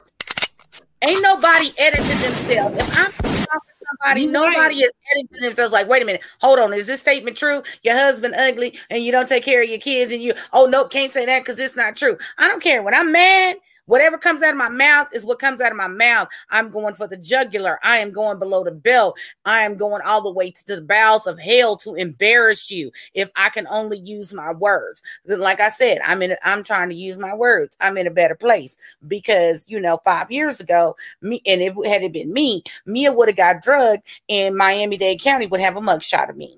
[1.01, 2.77] Ain't nobody edited themselves.
[2.77, 4.85] If I'm talking to somebody, nobody right.
[4.85, 5.73] is editing themselves.
[5.73, 6.73] Like, wait a minute, hold on.
[6.73, 7.63] Is this statement true?
[7.83, 10.91] Your husband ugly and you don't take care of your kids, and you oh nope,
[10.91, 12.17] can't say that because it's not true.
[12.37, 12.83] I don't care.
[12.83, 15.87] When I'm mad, whatever comes out of my mouth is what comes out of my
[15.87, 16.27] mouth.
[16.49, 17.79] I'm going for the jugular.
[17.83, 19.17] I am going below the belt.
[19.45, 23.29] I am going all the way to the bowels of hell to embarrass you if
[23.35, 25.01] I can only use my words.
[25.25, 26.35] Like I said, I'm in.
[26.43, 27.77] I'm trying to use my words.
[27.79, 28.77] I'm in a better place
[29.07, 33.29] because you know, five years ago, me and if had it been me, Mia would
[33.29, 36.57] have got drugged, and Miami Dade County would have a mugshot of me.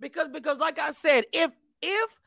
[0.00, 2.20] Because because like I said, if if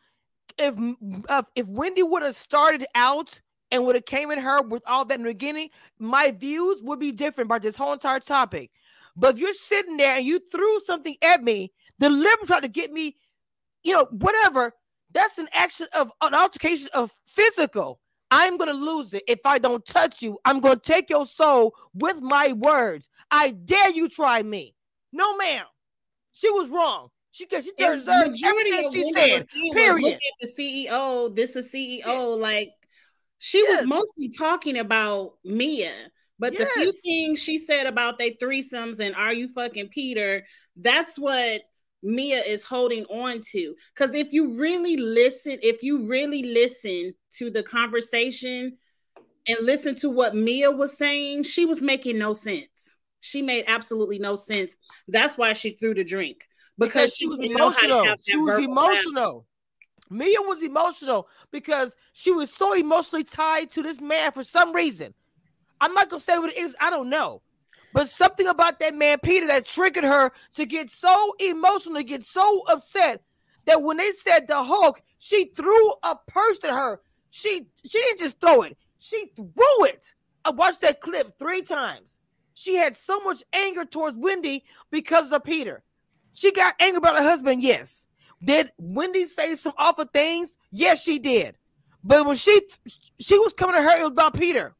[0.58, 3.40] if if Wendy would have started out
[3.72, 7.00] and would have came at her with all that in the beginning, my views would
[7.00, 8.72] be different about this whole entire topic.
[9.16, 12.92] But if you're sitting there and you threw something at me, deliberately trying to get
[12.92, 13.18] me,
[13.84, 14.74] you know, whatever,
[15.12, 18.00] that's an action of an altercation of physical.
[18.30, 20.38] I'm gonna lose it if I don't touch you.
[20.46, 23.10] I'm gonna take your soul with my words.
[23.32, 24.76] I dare you try me.
[25.14, 25.66] No, ma'am.
[26.34, 27.10] She was wrong.
[27.32, 29.38] She she And deserved majority everything she Wendy said.
[29.40, 30.04] was saying was, Period.
[30.04, 31.36] Look at the CEO.
[31.36, 32.38] This is CEO.
[32.38, 32.70] Like
[33.38, 33.82] she Yes.
[33.82, 35.94] was mostly talking about Mia,
[36.40, 40.46] but the few things she said about they threesomes and are you fucking Peter?
[40.76, 41.62] That's what
[42.04, 43.76] Mia is holding on to.
[43.94, 48.78] Because if you really listen, if you really listen to the conversation
[49.48, 52.96] and listen to what Mia was saying, she was making no sense.
[53.20, 54.76] She made absolutely no sense.
[55.08, 56.46] That's why she threw the drink
[56.78, 58.16] because, she was didn't know how to emotional.
[58.24, 59.47] She was emotional.
[60.10, 65.14] Mia was emotional because she was so emotionally tied to this man for some reason.
[65.82, 66.76] I'm not gonna say what it is.
[66.82, 67.42] I don't know,
[67.94, 72.64] but something about that man Peter that triggered her to get so emotional, get so
[72.68, 73.22] upset
[73.66, 77.02] that when they said the Hulk, she threw a purse at her.
[77.30, 80.14] She she didn't just throw it; she threw it.
[80.46, 82.20] I watched that clip three times.
[82.54, 85.84] She had so much anger towards Wendy because of Peter.
[86.34, 88.06] She got angry about her husband, yes.
[88.44, 90.58] Did Wendy say some awful things?
[90.72, 91.58] Yes, she did.
[92.04, 92.62] But when she
[93.20, 94.76] she was coming to her, it was about Peter.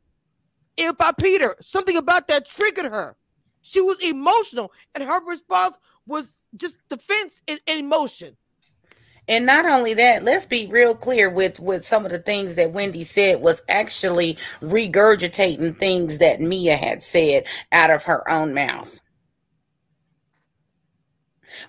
[0.78, 1.56] It was about Peter.
[1.60, 3.16] Something about that triggered her.
[3.62, 8.38] She was emotional, and her response was just defense and, emotion.
[9.28, 12.72] And not only that, let's be real clear with with some of the things that
[12.72, 17.44] Wendy said was actually regurgitating things that Mia had said
[17.74, 19.02] out of her own mouth.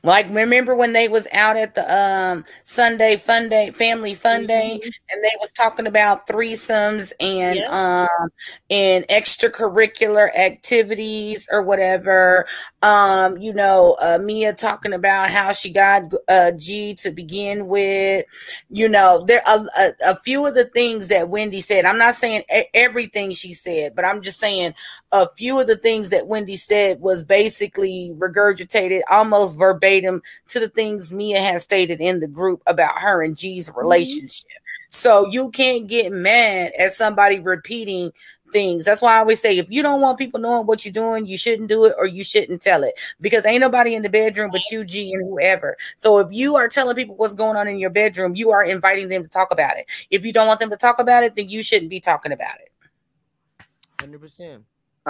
[0.02, 4.80] Like remember when they was out at the um Sunday fun day, family fun day,
[5.10, 8.28] and they was talking about threesomes and um
[8.70, 12.46] and extracurricular activities or whatever.
[12.82, 18.24] Um, you know, uh, Mia talking about how she got uh G to begin with.
[18.70, 21.84] You know, there a, a, a few of the things that Wendy said.
[21.84, 22.42] I'm not saying
[22.74, 24.74] everything she said, but I'm just saying
[25.12, 30.68] a few of the things that Wendy said was basically regurgitated almost verbatim to the
[30.68, 33.78] things Mia has stated in the group about her and G's mm-hmm.
[33.78, 34.50] relationship.
[34.90, 38.12] So you can't get mad at somebody repeating
[38.52, 38.84] things.
[38.84, 41.38] That's why I always say if you don't want people knowing what you're doing, you
[41.38, 44.62] shouldn't do it or you shouldn't tell it because ain't nobody in the bedroom but
[44.70, 45.76] you, G, and whoever.
[45.98, 49.08] So if you are telling people what's going on in your bedroom, you are inviting
[49.08, 49.86] them to talk about it.
[50.10, 52.56] If you don't want them to talk about it, then you shouldn't be talking about
[52.60, 53.66] it.
[54.00, 54.64] Hundred percent.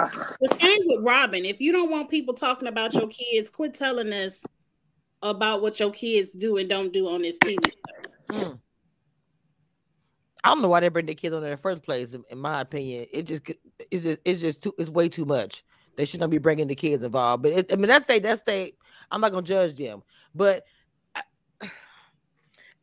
[0.07, 1.45] The same with Robyn.
[1.45, 4.43] If you don't want people talking about your kids, quit telling us
[5.21, 8.35] about what your kids do and don't do on this TV show.
[8.35, 8.59] Mm.
[10.43, 12.13] I don't know why they bring the kids on in the first place.
[12.13, 13.49] In, my opinion, it just
[13.91, 15.63] it's just it's just too it's way too much.
[15.97, 17.43] They should not be bringing the kids involved.
[17.43, 18.73] But it, I mean, that's they that's they.
[19.11, 20.01] I'm not gonna judge them,
[20.33, 20.63] but
[21.13, 21.23] I,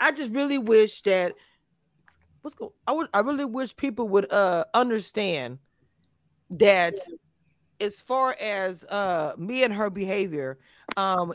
[0.01, 1.35] I just really wish that
[2.43, 2.73] what's going.
[2.87, 5.59] I would I really wish people would uh understand
[6.51, 6.95] that
[7.81, 10.59] as far as uh me and her behavior,
[10.97, 11.35] um,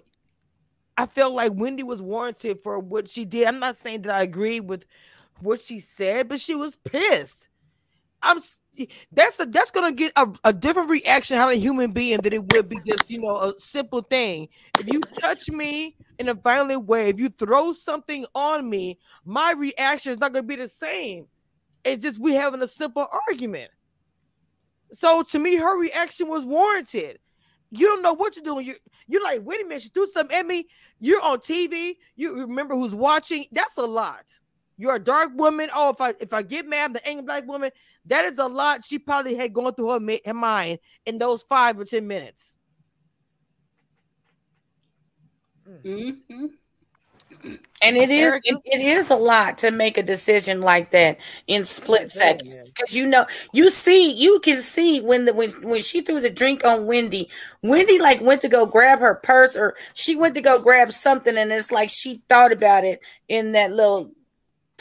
[0.98, 3.48] I felt like Wendy was warranted for what she did.
[3.48, 4.86] I'm not saying that I agree with
[5.40, 7.48] what she said, but she was pissed.
[8.22, 8.40] I'm
[9.12, 12.34] that's a, that's gonna get a, a different reaction out of a human being than
[12.34, 14.48] it would be just you know a simple thing.
[14.80, 19.52] If you touch me in a violent way, if you throw something on me, my
[19.52, 21.26] reaction is not gonna be the same.
[21.84, 23.72] It's just we having a simple argument.
[24.94, 27.20] So to me, her reaction was warranted.
[27.72, 28.66] You don't know what you're doing.
[28.66, 28.76] You're,
[29.08, 30.68] you're like, wait a minute, she threw something at me.
[31.00, 31.94] You're on TV.
[32.16, 33.46] You remember who's watching.
[33.52, 34.26] That's a lot.
[34.78, 35.70] You're a dark woman.
[35.74, 37.72] Oh, if I if I get mad, the angry black woman,
[38.08, 38.84] that is a lot.
[38.84, 42.56] She probably had going through her, ma- her mind in those five or ten minutes.
[45.86, 46.46] Mm-hmm.
[47.84, 51.18] And it is it, it is a lot to make a decision like that
[51.48, 52.72] in split seconds.
[52.72, 56.30] because you know you see you can see when the when when she threw the
[56.30, 57.28] drink on Wendy,
[57.64, 61.36] Wendy like went to go grab her purse or she went to go grab something
[61.38, 64.12] and it's like she thought about it in that little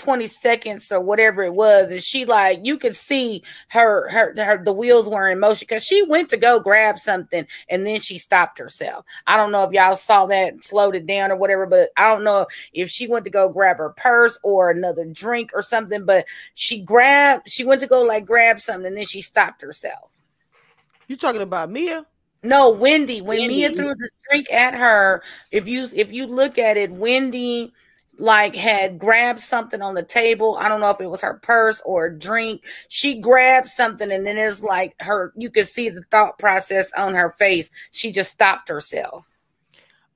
[0.01, 4.64] 20 seconds or whatever it was and she like you could see her her, her
[4.64, 8.18] the wheels were in motion because she went to go grab something and then she
[8.18, 11.90] stopped herself i don't know if y'all saw that slowed it down or whatever but
[11.98, 15.62] i don't know if she went to go grab her purse or another drink or
[15.62, 16.24] something but
[16.55, 20.11] she grabbed she went to go like grab something and then she stopped herself
[21.09, 22.07] You talking about Mia?
[22.42, 23.20] no, Wendy.
[23.20, 25.22] When Mia threw the drink at her,
[25.53, 27.72] if you if you look at it, Wendy
[28.19, 30.57] like had grabbed something on the table.
[30.59, 32.65] I don't know if it was her purse or a drink.
[32.89, 37.15] She grabbed something and then it's like her you could see the thought process on
[37.15, 37.71] her face.
[37.91, 39.27] She just stopped herself.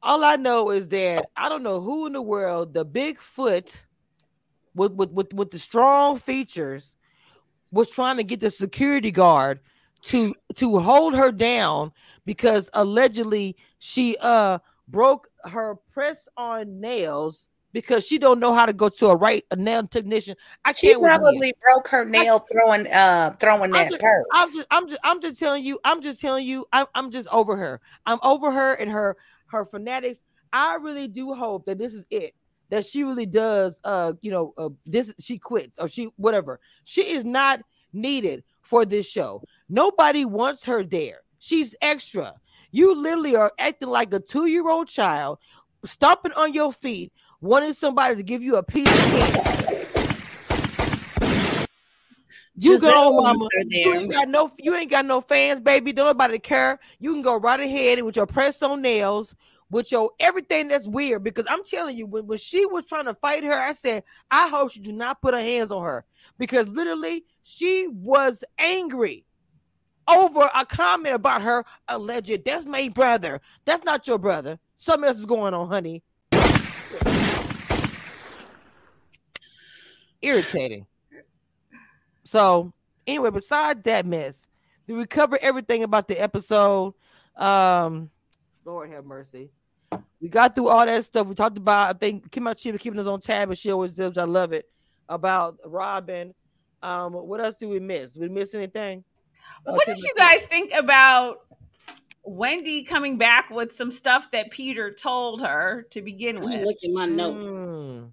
[0.03, 3.83] All I know is that I don't know who in the world the Bigfoot
[4.75, 6.95] with with with, with the strong features
[7.73, 9.61] was trying to get the security guard
[10.03, 11.91] to to hold her down
[12.27, 18.73] because allegedly she uh broke her press on nails because she don't know how to
[18.73, 20.37] go to a right a nail technician.
[20.65, 21.19] I She can't Mia.
[21.19, 24.25] probably broke her nail throwing uh throwing I'm that just, purse.
[24.33, 27.29] I'm just, I'm just, I'm just telling you, I'm just telling you, I'm, I'm just
[27.29, 27.81] over her.
[28.07, 29.19] I'm over her and her,
[29.49, 30.21] her fanatics.
[30.53, 32.35] I really do hope that this is it.
[32.71, 36.61] That she really does, uh, you know, uh, this she quits or she whatever.
[36.85, 37.61] She is not
[37.93, 39.43] needed for this show.
[39.69, 41.23] Nobody wants her there.
[41.39, 42.35] She's extra.
[42.71, 45.39] You literally are acting like a two-year-old child,
[45.85, 47.13] stomping on your feet,
[47.45, 49.45] wanting somebody to give you a piece of cake.
[52.57, 53.49] You go, mama.
[53.69, 55.93] You ain't got no, you ain't got no fans, baby.
[55.93, 56.79] Don't nobody care.
[56.99, 59.35] You can go right ahead with your press on nails,
[59.71, 61.23] with your everything that's weird.
[61.23, 64.49] Because I'm telling you, when, when she was trying to fight her, I said, I
[64.49, 66.07] hope she do not put her hands on her
[66.39, 69.27] because literally she was angry
[70.09, 72.45] over a comment about her alleged.
[72.45, 73.41] That's my brother.
[73.67, 74.59] That's not your brother.
[74.79, 76.03] Something else is going on, honey.
[80.25, 80.87] Irritating.
[82.25, 82.73] So,
[83.07, 84.47] anyway, besides that mess,
[84.87, 86.95] did we cover everything about the episode?
[87.37, 88.11] Um,
[88.65, 89.51] Lord have mercy.
[90.21, 91.27] We got through all that stuff.
[91.27, 93.93] We talked about, I think Kim Chief was keeping us on tab, and she always
[93.93, 94.17] does.
[94.17, 94.69] I love it.
[95.09, 96.35] About Robin.
[96.83, 98.13] Um, what else did we miss?
[98.13, 99.05] Did we miss anything?
[99.65, 101.45] What Kim did you guys think about
[102.23, 106.63] Wendy coming back with some stuff that Peter told her to begin with?
[106.63, 107.37] look at my note.
[107.37, 108.11] Mm.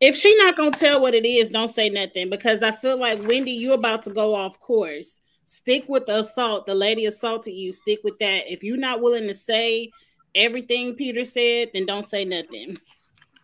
[0.00, 3.26] If she not gonna tell what it is, don't say nothing because I feel like
[3.26, 5.20] Wendy, you're about to go off course.
[5.44, 6.66] Stick with the assault.
[6.66, 7.72] The lady assaulted you.
[7.72, 8.50] Stick with that.
[8.50, 9.90] If you're not willing to say
[10.34, 12.76] everything Peter said, then don't say nothing.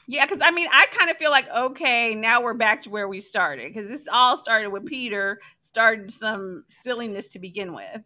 [0.06, 3.08] Yeah, because I mean, I kind of feel like okay, now we're back to where
[3.08, 8.02] we started because this all started with Peter started some silliness to begin with,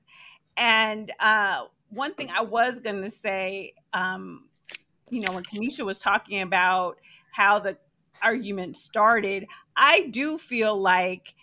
[0.56, 4.44] and uh, one thing I was gonna say, um,
[5.10, 6.98] you know, when Cameshia was talking about
[7.32, 7.76] how the
[8.22, 9.46] argument started,
[9.76, 11.34] I do feel like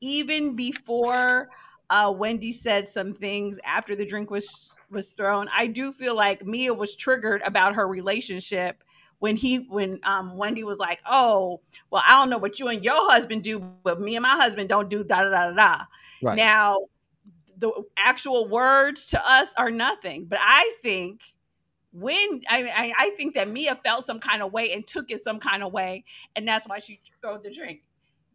[0.00, 1.48] even before
[1.90, 6.44] uh, Wendy said some things after the drink was was thrown, I do feel like
[6.44, 8.82] Mia was triggered about her relationship
[9.20, 11.60] when he when um Wendy was like, "Oh,
[11.90, 14.68] well, I don't know what you and your husband do, but me and my husband
[14.68, 15.84] don't do da da da da da."
[16.22, 16.36] Right.
[16.36, 16.86] Now,
[17.56, 21.20] the actual words to us are nothing, but I think
[22.00, 25.22] when I, I I think that Mia felt some kind of way and took it
[25.22, 26.04] some kind of way,
[26.36, 27.82] and that's why she threw the drink.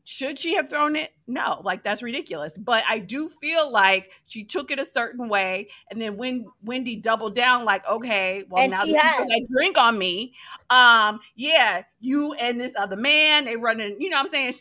[0.05, 1.14] Should she have thrown it?
[1.28, 2.57] No, like that's ridiculous.
[2.57, 6.97] But I do feel like she took it a certain way, and then when Wendy
[6.97, 9.18] doubled down, like, okay, well And now you has.
[9.26, 10.34] that drink on me,
[10.70, 14.55] um, yeah, you and this other man, they running, you know what I'm saying?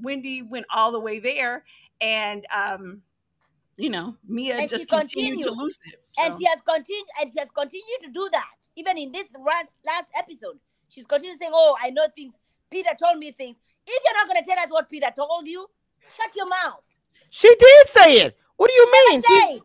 [0.00, 1.64] Wendy went all the way there,
[2.00, 3.02] and um,
[3.76, 5.99] you know, Mia And just she continued to lose it.
[6.18, 8.50] And she has continued and she has continued to do that.
[8.76, 10.58] Even in this last, last episode,
[10.88, 12.34] she's continued saying, Oh, I know things.
[12.70, 13.60] Peter told me things.
[13.86, 15.66] If you're not gonna tell us what Peter told you,
[16.16, 16.84] shut your mouth.
[17.30, 18.36] She did say it.
[18.56, 19.22] What do you mean?
[19.26, 19.60] She's- Say,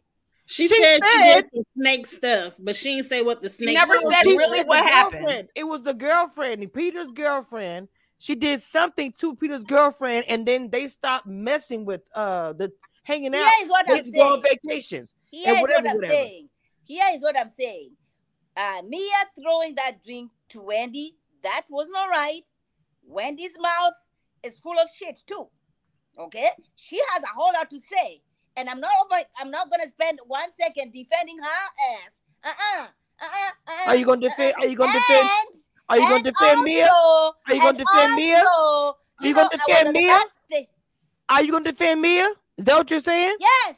[0.47, 3.49] She, She said, she said- did some snake stuff, but she didn't say what the
[3.49, 3.73] snake.
[3.75, 4.03] never was.
[4.13, 5.23] said really what happened.
[5.25, 5.49] girlfriend.
[5.55, 7.87] It was the girlfriend, Peter's girlfriend.
[8.19, 12.71] She did something to Peter's girlfriend, and then they stopped messing with uh the
[13.03, 13.39] hanging out.
[13.39, 14.57] here is what I'm just go on saying.
[14.63, 15.13] vacations.
[15.35, 16.13] Here is whatever, what I'm whatever.
[16.13, 16.49] saying.
[16.83, 17.91] Here is what I'm saying.
[18.55, 19.01] Uh, Mia
[19.41, 22.43] throwing that drink to Wendy, that was not right.
[23.05, 23.93] Wendy's mouth
[24.43, 25.47] is full of shit too.
[26.17, 28.21] Okay, she has a whole lot to say,
[28.55, 29.21] and I'm not over.
[29.37, 32.11] I'm not gonna spend one second defending her ass.
[32.45, 32.83] Uh-uh.
[33.21, 33.49] Uh-uh.
[33.67, 34.53] uh-uh, Are you gonna defend?
[34.53, 34.63] uh-uh.
[34.63, 35.29] Are you gonna defend?
[35.29, 35.55] And,
[35.89, 36.89] Are you gonna defend Mia?
[36.89, 38.43] Are you gonna defend Mia?
[39.19, 40.21] Are you gonna defend Mia?
[41.27, 42.29] Are you gonna defend Mia?
[42.57, 43.35] Is that what you're saying?
[43.39, 43.75] Yes.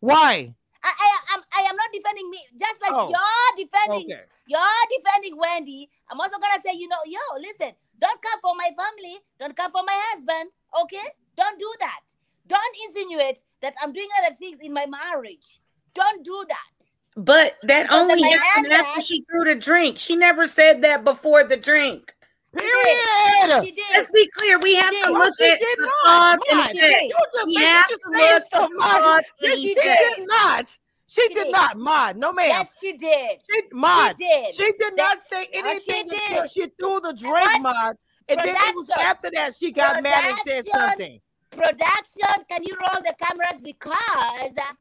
[0.00, 0.54] Why?
[0.84, 2.40] I, I, am, I am not defending me.
[2.58, 3.08] Just like Oh.
[3.08, 4.24] you're defending Okay.
[4.46, 5.88] You're defending Wendy.
[6.10, 9.70] I'm also gonna say, you know, yo, listen, don't come for my family, don't come
[9.70, 10.50] for my husband,
[10.82, 11.08] okay?
[11.36, 12.00] Don't do that.
[12.46, 15.60] Don't insinuate that I'm doing other things in my marriage.
[15.94, 16.72] Don't do that.
[17.16, 19.98] But that Because only happened after she threw the drink.
[19.98, 22.14] She never said that before the drink.
[22.56, 23.74] Period.
[23.94, 24.58] Let's be clear.
[24.58, 26.38] We have to look at did the not.
[26.38, 26.78] cause and effect.
[26.80, 27.02] did.
[27.08, 29.02] You just, We have to look stuff, at the Mike.
[29.02, 30.78] cause Yes, she did not.
[31.06, 31.52] She, She did, did.
[31.52, 32.16] not, Mod.
[32.16, 32.46] No, ma'am.
[32.48, 33.40] Yes, she did.
[33.50, 34.16] She, Mod.
[34.18, 34.52] She did.
[34.54, 36.20] She did That- not say No, she anything did.
[36.30, 37.18] until she threw the what?
[37.18, 37.96] drink, Mod.
[38.28, 41.20] And then it was after that she got mad and said something.
[41.50, 43.60] Production, can you roll the cameras?
[43.62, 43.94] Because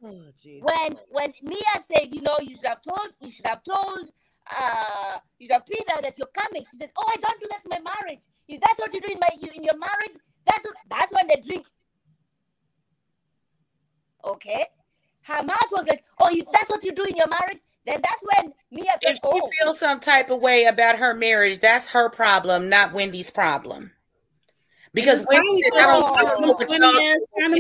[0.04, 0.24] Oh,
[0.62, 4.10] when when Mia said, you know, you should have told, you should have told,
[4.50, 6.66] uh, you have Peter that you're coming.
[6.72, 8.22] She said, oh, I don't do that in my marriage.
[8.48, 11.28] If that's what you do in my you, in your marriage, that's what, that's when
[11.28, 11.66] they drink.
[14.24, 14.66] Okay,
[15.24, 17.62] her mouth was like, oh, you, that's what you do in your marriage.
[17.86, 21.60] Then that's when Mia If she oh, feels some type of way about her marriage,
[21.60, 23.92] that's her problem, not Wendy's problem.
[24.94, 27.40] Because It's Wendy said, probably I don't, I don't know what y'all funny ass do.
[27.40, 27.60] don't do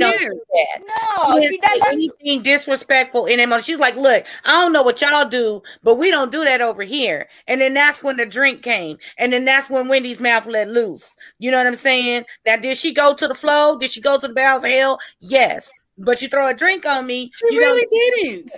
[0.54, 0.82] that.
[0.86, 1.94] no, She she didn't say doesn't.
[1.94, 3.62] anything disrespectful in them.
[3.62, 6.84] She's like, look, I don't know what y'all do, but we don't do that over
[6.84, 7.30] here.
[7.48, 8.98] And then that's when the drink came.
[9.18, 11.16] And then that's when Wendy's mouth let loose.
[11.40, 12.26] You know what I'm saying?
[12.46, 13.78] Now, did she go to the flow?
[13.78, 15.00] Did she go to the bowels of hell?
[15.22, 15.72] Yes.
[15.98, 17.32] But you throw a drink on me.
[17.34, 17.88] She you don't- really
[18.24, 18.52] didn't.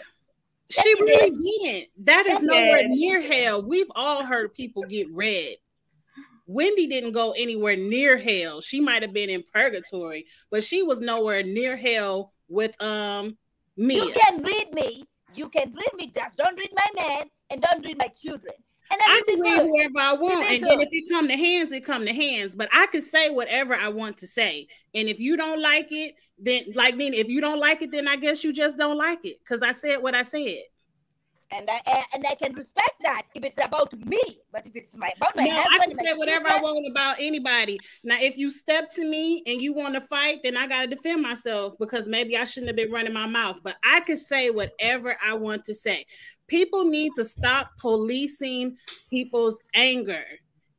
[0.70, 1.30] She really
[1.62, 1.90] didn't.
[2.06, 3.62] That is Yes, she nowhere near hell.
[3.62, 5.58] We've all heard people get red.
[6.46, 8.62] Wendy didn't go anywhere near hell.
[8.62, 13.38] She might have been in purgatory, but she was nowhere near hell with um
[13.78, 13.96] me.
[13.96, 15.06] You can read me.
[15.36, 16.08] You can read me.
[16.08, 18.54] Just don't read my man and don't read my children.
[18.92, 19.68] And I can read good.
[19.68, 22.56] whoever I want, and then if it come to hands, it come to hands.
[22.56, 26.14] But I can say whatever I want to say, and if you don't like it,
[26.38, 29.20] then like then if you don't like it, then I guess you just don't like
[29.24, 30.60] it because I said what I said.
[31.54, 34.22] And I and I can respect that if it's about me.
[34.52, 37.80] But if it's my about my no, I can say whatever I want about anybody.
[38.04, 41.22] Now, if you step to me and you want to fight, then I gotta defend
[41.22, 43.60] myself because maybe I shouldn't have been running my mouth.
[43.64, 46.06] But I can say whatever I want to say.
[46.48, 48.78] People need to stop policing
[49.10, 50.24] people's anger.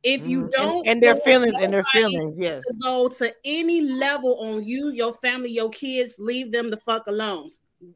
[0.03, 0.51] If you Mhm.
[0.51, 2.61] don't, and, and their feelings and their feelings, yes.
[2.67, 7.07] to go to any level on you, your family, your kids, leave them the fuck
[7.07, 7.51] alone.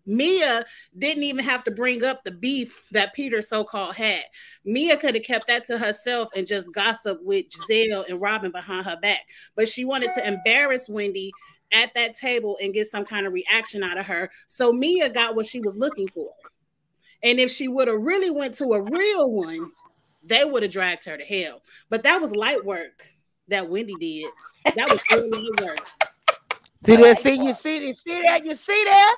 [0.06, 0.66] Mia
[0.98, 4.24] didn't even have to bring up the beef that Peter so-called had.
[4.66, 8.86] Mia could have kept that to herself and just gossip with Gizelle and Robyn behind
[8.86, 9.22] her back.
[9.56, 11.32] But she wanted to embarrass Wendy
[11.72, 14.30] at that table and get some kind of reaction out of her.
[14.48, 16.32] So Mia got what she was looking for.
[17.22, 19.72] And if she would have really went to a real one,
[20.24, 21.62] they would have dragged her to hell.
[21.90, 23.06] But that was light work
[23.50, 24.32] that Wendy did.
[24.76, 25.88] That was real light work.
[26.86, 27.18] See that?
[27.18, 28.46] See you see you see that?
[28.46, 29.18] You see that?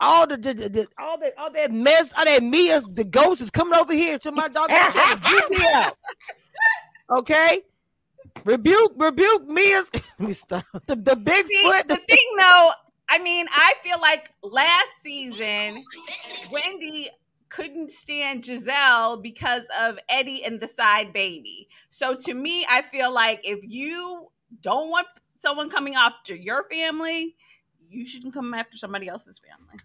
[0.00, 3.50] All the, the, the, all that all that mess, all that Mia's the ghost is
[3.50, 4.70] coming over here to my dog.
[4.70, 5.96] Me out.
[7.10, 7.60] Okay,
[8.44, 9.90] rebuke rebuke Mia's.
[10.18, 10.64] Let me stop.
[10.86, 11.86] The the big See, foot.
[11.86, 12.70] the thing though,
[13.08, 15.84] I mean, I feel like last season,
[16.50, 17.10] Wendy
[17.50, 21.68] couldn't stand Gizelle because of Eddie and the side baby.
[21.90, 24.28] So to me, I feel like if you
[24.62, 25.06] don't want
[25.38, 27.36] someone coming after your family,
[27.90, 29.76] you shouldn't come after somebody else's family.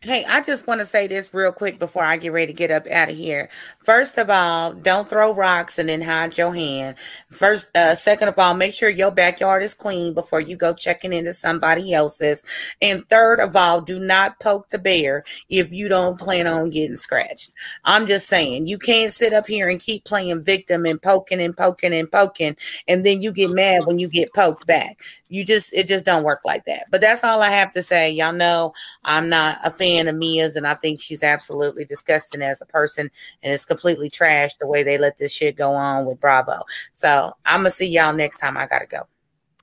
[0.00, 2.70] Hey, I just want to say this real quick before I get ready to get
[2.70, 3.48] up out of here.
[3.82, 6.96] First of all, don't throw rocks and then hide your hand.
[7.30, 11.12] First, uh, second of all, make sure your backyard is clean before you go checking
[11.12, 12.44] into somebody else's.
[12.80, 16.96] And third of all, do not poke the bear if you don't plan on getting
[16.96, 17.52] scratched.
[17.84, 21.56] I'm just saying, you can't sit up here and keep playing victim and poking and
[21.56, 25.00] poking and poking, and then you get mad when you get poked back.
[25.28, 26.84] You just, it just don't work like that.
[26.92, 28.12] But that's all I have to say.
[28.12, 28.72] Y'all know
[29.04, 33.10] I'm not a fan of Mia's, and I think she's absolutely disgusting as a person,
[33.42, 36.60] and it's completely trash the way they let this shit go on with Bravo.
[36.92, 38.56] So I'm gonna see y'all next time.
[38.56, 39.02] I gotta go.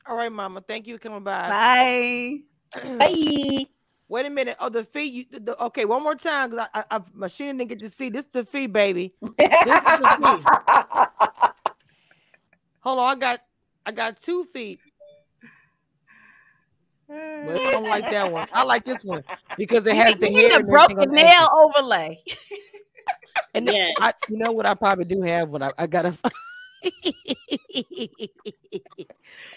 [0.07, 0.61] All right, Mama.
[0.61, 1.49] Thank you for coming by.
[1.49, 2.39] Bye.
[2.97, 3.65] Bye.
[4.07, 4.55] Wait a minute.
[4.59, 5.03] Oh, the fee.
[5.03, 7.89] You, the, the- okay, one more time because I, I, I machine didn't get to
[7.89, 8.09] see.
[8.09, 9.13] This is the fee, baby.
[9.37, 10.43] This is the fee.
[12.81, 13.41] Hold on, I got
[13.87, 14.79] I got two feet.
[17.07, 18.47] But I don't like that one.
[18.51, 19.23] I like this one
[19.57, 20.49] because it has the You hair.
[20.49, 21.49] need a broken nail edges.
[21.53, 22.23] overlay.
[23.53, 24.65] And then I, you know what?
[24.65, 25.63] I probably do have one.
[25.63, 26.09] I, I got a.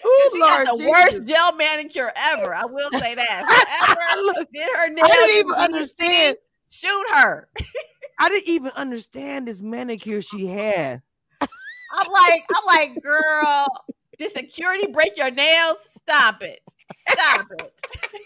[0.06, 0.88] Ooh, She got Lord the Jesus.
[0.88, 2.54] worst gel manicure ever.
[2.54, 3.44] I will say that.
[3.44, 6.36] Whoever did her nails, I didn't even understand.
[6.70, 7.48] Shoot her.
[8.20, 11.02] I didn't even understand this manicure she had.
[11.40, 13.66] I'm like, I'm like, girl,
[14.18, 15.76] did security break your nails?
[15.96, 16.60] Stop it.
[17.10, 17.80] Stop it.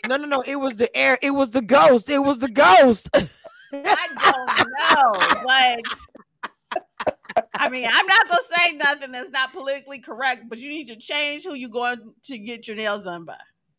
[0.09, 0.41] No, no, no.
[0.43, 1.19] It was the air.
[1.23, 2.09] It was the ghost.
[2.09, 3.09] It was the ghost.
[3.15, 5.81] I don't know, but
[7.55, 10.97] I mean, I'm not gonna say nothing that's not politically correct, but you need to
[10.97, 13.37] change who you're going to get your nails done by.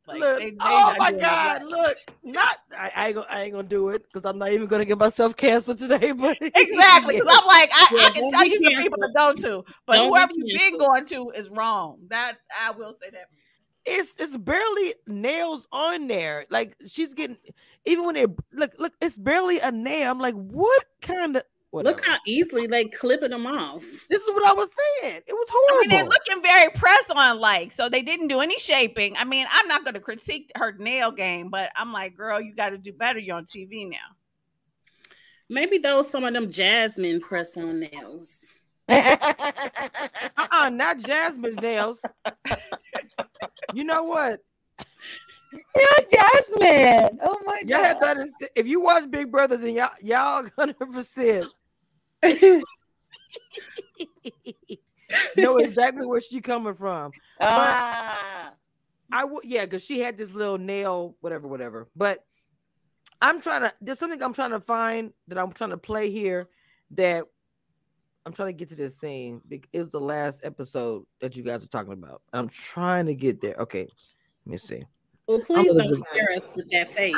[0.08, 1.62] Like, look, they- they oh my God!
[1.62, 1.66] right.
[1.66, 4.68] Look, not I, I ain't gonna I ain't gonna do it because I'm not even
[4.68, 6.12] gonna get myself canceled today.
[6.18, 9.14] But Exactly, because I'm like, I, Yeah, I can tell be you some people to
[9.16, 12.00] go to, but Don't be whoever you've been going to is wrong.
[12.10, 13.28] That I will say that.
[13.86, 16.46] it's it's barely nails on there.
[16.50, 17.38] Like she's getting
[17.86, 20.12] even when they look look, it's barely a nail.
[20.12, 21.44] I'm like, what kind of
[21.82, 23.82] Look how easily they clipping them off.
[24.08, 24.70] This is what I was
[25.02, 25.22] saying.
[25.26, 25.78] It was horrible.
[25.78, 29.16] I mean, they're looking very press on like, so they didn't do any shaping.
[29.18, 32.54] I mean, I'm not going to critique her nail game, but I'm like, girl, you
[32.54, 33.18] got to do better.
[33.18, 33.98] You're on TV now.
[35.50, 38.46] Maybe those some of them Jasmine press on nails.
[38.88, 42.02] uh-uh, not Jasmine's nails.
[43.74, 44.42] you know what?
[45.76, 47.20] Not Jasmine.
[47.24, 47.70] Oh my god.
[47.70, 48.52] Y'all have to understand.
[48.56, 51.48] If you watch Big Brother, then y'all y'all hundred percent
[55.38, 57.12] know exactly where she coming from.
[57.40, 58.54] But Ah.
[59.12, 61.88] I would, yeah, because she had this little nail, whatever, whatever.
[61.96, 62.26] But
[63.22, 63.74] I'm trying to.
[63.82, 66.50] There's something I'm trying to find that I'm trying to play here.
[66.92, 67.26] That
[68.26, 69.42] I'm trying to get to this scene.
[69.46, 73.06] bec- It was the last episode that you guys are talking about, and I'm trying
[73.06, 73.56] to get there.
[73.60, 73.88] Okay,
[74.46, 74.82] let me see.
[75.28, 77.16] Well, I'm please gonna don't scare us with that face.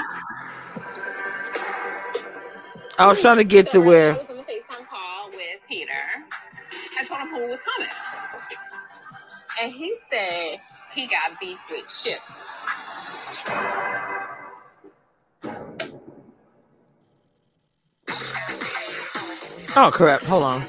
[3.00, 4.18] I was trying to get to where.
[5.68, 5.92] Peter.
[6.98, 7.90] I told him who was coming.
[9.62, 10.58] And he said
[10.94, 12.20] he got beef with Chip.
[19.78, 20.22] Oh crap!
[20.24, 20.62] Hold on.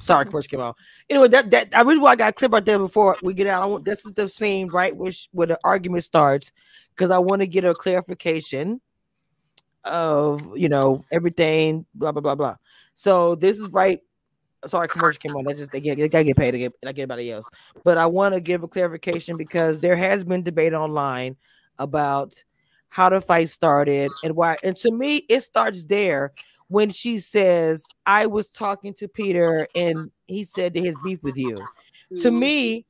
[0.00, 0.76] Sorry, commercial came out.
[1.08, 3.46] Anyway, that that I really want I got a clip right there before we get
[3.46, 3.62] out.
[3.62, 6.50] I want this is the scene right where where the argument starts
[6.90, 8.80] because I want to get a clarification
[9.84, 12.56] of you know everything blah blah blah blah.
[13.00, 13.98] So this is right.
[14.66, 15.44] Sorry, commercial came on.
[15.44, 17.48] They just they, get, they gotta get paid to get like everybody else.
[17.82, 21.36] But I want to give a clarification because there has been debate online
[21.78, 22.34] about
[22.90, 24.58] how the fight started and why.
[24.62, 26.34] And to me, it starts there
[26.68, 31.38] when she says, I was talking to Peter and he said that his beef with
[31.38, 31.56] you.
[32.18, 32.38] To mm.
[32.38, 32.86] me,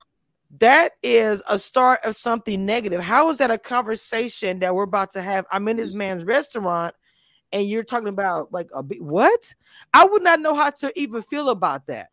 [0.59, 3.01] that is a start of something negative.
[3.01, 5.47] How is that a conversation that we're about to have?
[5.53, 6.97] I'm in this man's restaurant
[7.53, 9.55] and you're talking about like a what?
[9.93, 12.11] I would not know how to even feel about that.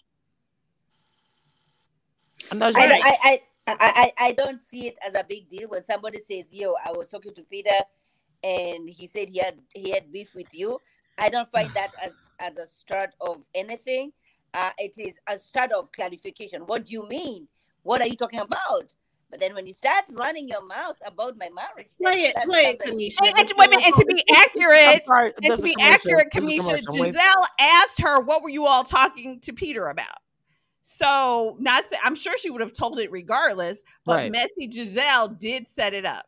[2.51, 2.81] I'm not sure.
[2.81, 6.19] I, I, I, I, I, I don't see it as a big deal when somebody
[6.19, 7.69] says, "Yo, I was talking to Peter,
[8.43, 10.79] and he said he had he had beef with you."
[11.17, 14.11] I don't find that as as a start of anything.
[14.53, 16.61] uh, it is a start of clarification.
[16.61, 17.47] What do you mean?
[17.83, 18.95] What are you talking about?
[19.29, 22.45] But then when you start running your mouth about my marriage, then Play it, that
[22.45, 23.27] play it, becomes a- Cameshia.
[23.27, 26.45] And, and, wait a minute, and to be accurate, sorry, and to be accurate, There's
[26.45, 30.17] Cameshia, Gizelle asked her, "What were you all talking to Peter about?"
[30.81, 34.31] So, not sa- I'm sure she would have told it regardless, but Right.
[34.31, 36.25] messy Gizelle did set it up.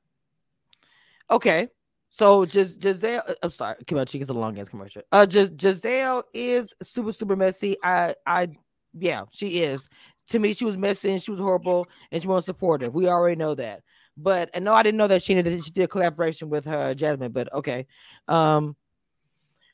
[1.32, 1.70] Okay.
[2.10, 5.04] So just Gizelle, uh, I'm sorry, come on, she gets a long ass commercial.
[5.12, 7.78] Uh, just Gizelle is super super messy.
[7.84, 8.50] I I
[8.98, 9.88] yeah, she is.
[10.30, 12.94] To me, she was messy and she was horrible and she wasn't supportive.
[12.94, 13.82] We already know that.
[14.22, 16.94] But and no, I didn't know that she did she did a collaboration with her
[16.94, 17.32] Jasmine.
[17.32, 17.88] But okay,
[18.28, 18.76] um,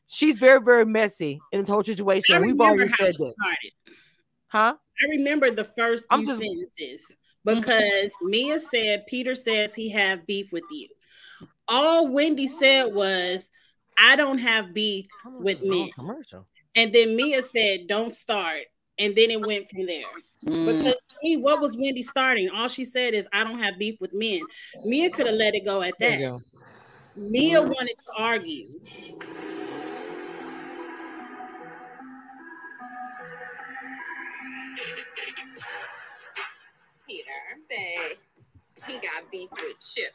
[0.07, 2.41] she's very very messy in this whole situation.
[2.41, 3.35] We've already said this,
[4.47, 4.75] huh?
[5.03, 7.11] I remember the first few just- sentences
[7.43, 10.89] because Mia said Peter says he have beef with you.
[11.67, 13.49] All Wendy said was,
[13.97, 15.07] "I don't have beef
[15.39, 16.45] with men," Commercial.
[16.75, 18.65] and then Mia said, "Don't start,"
[18.99, 20.05] and then it went from there.
[20.45, 20.65] Mm.
[20.77, 22.49] Because to me, what was Wendy starting?
[22.49, 24.41] All she said is, "I don't have beef with men."
[24.85, 26.19] Mia could have let it go at that.
[26.19, 26.39] go.
[27.15, 28.67] Mia wanted to argue.
[37.07, 37.29] Peter
[37.69, 38.17] said
[38.87, 40.13] he got beef with Chip.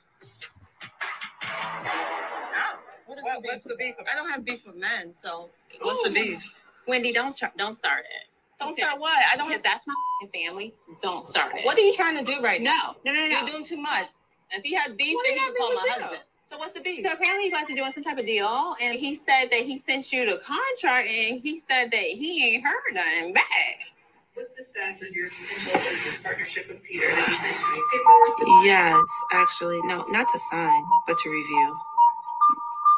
[3.06, 3.50] What is the beef?
[3.50, 3.94] What's the beef?
[4.12, 5.50] I don't have beef with men, so
[5.82, 6.42] What's the beef?
[6.86, 7.56] Wendy, don't start.
[7.56, 8.29] Don't start it.
[8.60, 9.18] Don't start what?
[9.32, 9.82] I don't because have.
[9.84, 10.74] that's my family.
[11.02, 11.66] Don't start it.
[11.66, 12.96] What are you trying to do right now?
[13.04, 13.38] No, no, no, no.
[13.40, 14.08] You're doing too much.
[14.52, 16.02] If he has beef, What then do he you can call have my beef with
[16.02, 16.22] husband.
[16.48, 17.04] So what's the beef?
[17.04, 19.78] So apparently you guys are doing some type of deal, and he said that he
[19.78, 23.92] sent you the contract, and he said that he ain't heard nothing back.
[24.34, 27.06] What's the status of your potential business partnership with Peter?
[27.08, 28.64] Did he send you any paperwork?
[28.64, 31.78] Yes, actually, no, not to sign, but to review.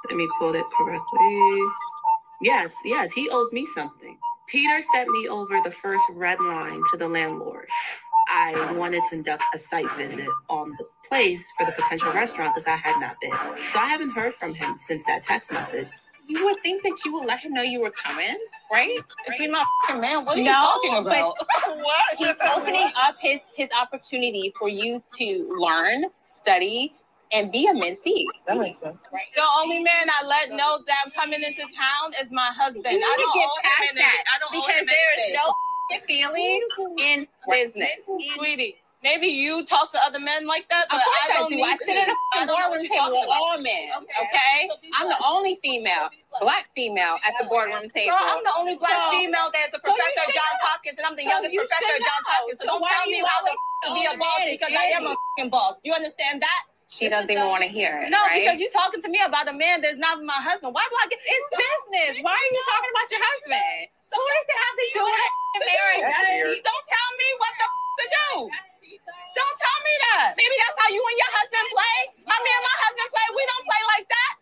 [0.09, 1.63] Let me quote it correctly.
[2.43, 4.12] Yes, yes, he owes me something.
[4.53, 7.69] Peter sent me over the first red line to the landlord.
[8.29, 12.69] I wanted to conduct a site visit on the place for the potential restaurant because
[12.69, 13.33] I had not been.
[13.73, 15.89] So I haven't heard from him since that text message.
[16.29, 18.37] You would think that you would let him know you were coming,
[18.73, 18.99] right?
[19.29, 20.25] Is he my f***ing man?
[20.25, 21.37] What are you No, talking about?
[21.77, 22.19] what?
[22.19, 26.95] He's opening up his his opportunity for you to learn, study,
[27.33, 28.25] and be a mentee.
[28.47, 28.99] That makes sense.
[29.13, 29.23] Right?
[29.35, 32.85] The only man I let know that I'm coming into town is my husband.
[32.87, 35.55] You need I don't get past him that I don't owe because there is no
[36.07, 36.65] feelings
[36.99, 37.91] in business.
[38.37, 41.51] Sweetie, maybe you talk to other men like that, Of but course I I don't
[41.51, 41.57] do.
[41.57, 42.13] need I sit at to.
[42.13, 43.43] a I don't know what boardroom you're table talking with about.
[43.45, 43.85] all men.
[43.97, 44.23] Okay.
[44.25, 44.59] Okay,
[45.01, 46.09] I'm the only female,
[46.41, 48.13] black female at the boardroom table.
[48.17, 50.61] Girl, I'm the only black So- female that's a so professor at should Johns.
[50.65, 52.27] Hopkins, and I'm the So youngest you professor should at Johns.
[52.29, 52.59] Hopkins.
[52.59, 55.17] So So don't tell me how to be a boss because I am a Eddie?
[55.37, 55.75] fucking boss.
[55.85, 56.61] You understand that?
[56.93, 58.13] She This doesn't even want to hear it.
[58.13, 58.45] No, right?
[58.45, 60.77] because you're talking to me about a man that's not my husband.
[60.77, 62.21] Why do I get it's business.
[62.21, 63.81] Why are you talking about your husband?
[64.13, 66.05] So what does it have to do with a marriage?
[66.05, 66.61] That's weird.
[66.69, 68.29] Don't tell me what the f- to do.
[69.33, 70.29] Don't tell me that.
[70.37, 71.97] Maybe that's how you and your husband play.
[72.29, 73.27] My man and my husband play.
[73.33, 74.33] We don't play like that.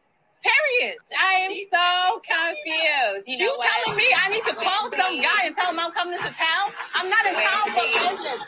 [0.42, 0.96] Period.
[1.14, 1.86] I am so
[2.26, 3.30] confused.
[3.30, 3.70] You You, know what?
[3.70, 6.66] telling me I need to call some guy and tell him I'm coming to town?
[6.98, 8.40] I'm not in town for business.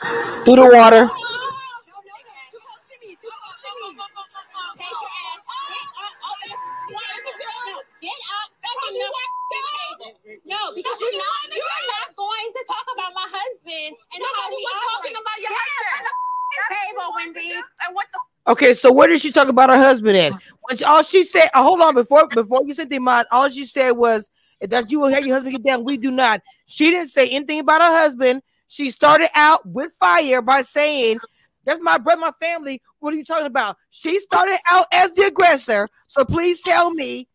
[0.43, 1.07] Through the water.
[8.83, 9.63] Up from
[9.99, 14.49] the No, because you're not you're not going to talk about my husband and how
[14.49, 16.03] Nobody he was talking about your Get husband.
[16.07, 16.17] up
[16.53, 17.51] the table, Wendy.
[17.85, 20.33] And what the Okay, so where did she talk about her husband at?
[20.61, 23.65] When all she said, uh, hold on, before before you said the amount, all she
[23.65, 24.29] said was
[24.61, 25.83] that you will have your husband get down.
[25.85, 26.41] We do not.
[26.65, 28.41] She didn't say anything about her husband.
[28.67, 31.19] She started out with fire by saying,
[31.63, 32.81] That's my brother, my family.
[32.99, 33.77] What are you talking about?
[33.91, 35.87] She started out as the aggressor.
[36.07, 37.27] So please tell me.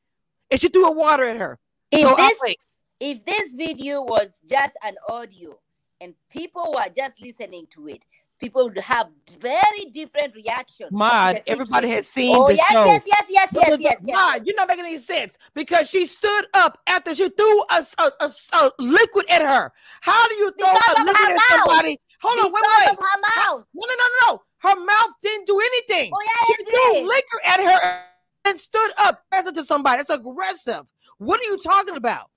[0.51, 1.59] And she threw a water at her.
[1.91, 2.55] If So this
[3.01, 5.59] if this video was just an audio
[6.01, 8.03] and people were just listening to it,
[8.41, 9.09] people would have
[9.41, 10.91] very different reactions.
[10.91, 12.85] Mod, everybody has seen Oh the yes, show.
[12.85, 14.17] yes, yes, yes, yes, yes, yes.
[14.17, 18.11] Mod, you're not making any sense because she stood up after she threw a, a,
[18.21, 19.73] a, a liquid at her.
[20.01, 21.67] How do you throw Because a liquid at mouth.
[21.67, 22.01] somebody?
[22.21, 22.91] Hold on, wait, Because wait.
[22.91, 23.65] of her mouth.
[23.75, 24.43] No, no, no, no, no.
[24.61, 26.11] Her mouth didn't do anything.
[26.13, 27.07] Oh yeah, she threw did.
[27.07, 28.08] liquor at her
[28.47, 29.99] and stood up present to somebody.
[29.99, 30.85] That's aggressive.
[31.19, 32.31] What are you talking about?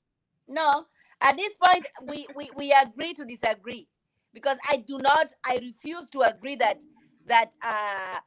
[0.47, 0.86] No,
[1.22, 3.88] at this point, we, we we agree to disagree
[4.34, 5.30] because I do not.
[5.45, 6.82] I refuse to agree that
[7.28, 8.18] that uh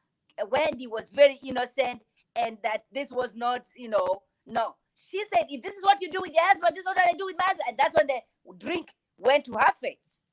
[0.49, 2.01] Wendy was very innocent
[2.35, 4.75] and that this was not, you know, no.
[4.97, 7.11] She said, if this is what you do with your husband, this is what I
[7.17, 8.21] do with my husband, and that's when the
[8.65, 10.25] drink went to her face.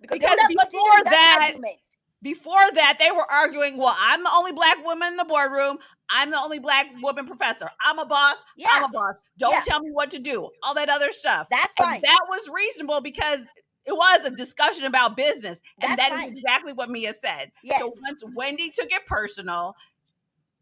[0.00, 1.76] Because, Because before with that- argument.
[2.24, 5.78] Before that, they were arguing, well, I'm the only black woman in the boardroom.
[6.10, 7.68] I'm the only black woman professor.
[7.84, 8.36] I'm a boss.
[8.66, 9.14] I'm a boss.
[9.38, 9.60] Don't Yeah.
[9.60, 10.48] tell me what to do.
[10.62, 11.46] All that other stuff.
[11.50, 13.46] That's And that was reasonable because
[13.84, 15.60] it was a discussion about business.
[15.82, 17.52] And That's that is exactly what Mia said.
[17.62, 17.78] Yes.
[17.78, 19.76] So once Wendy took it personal,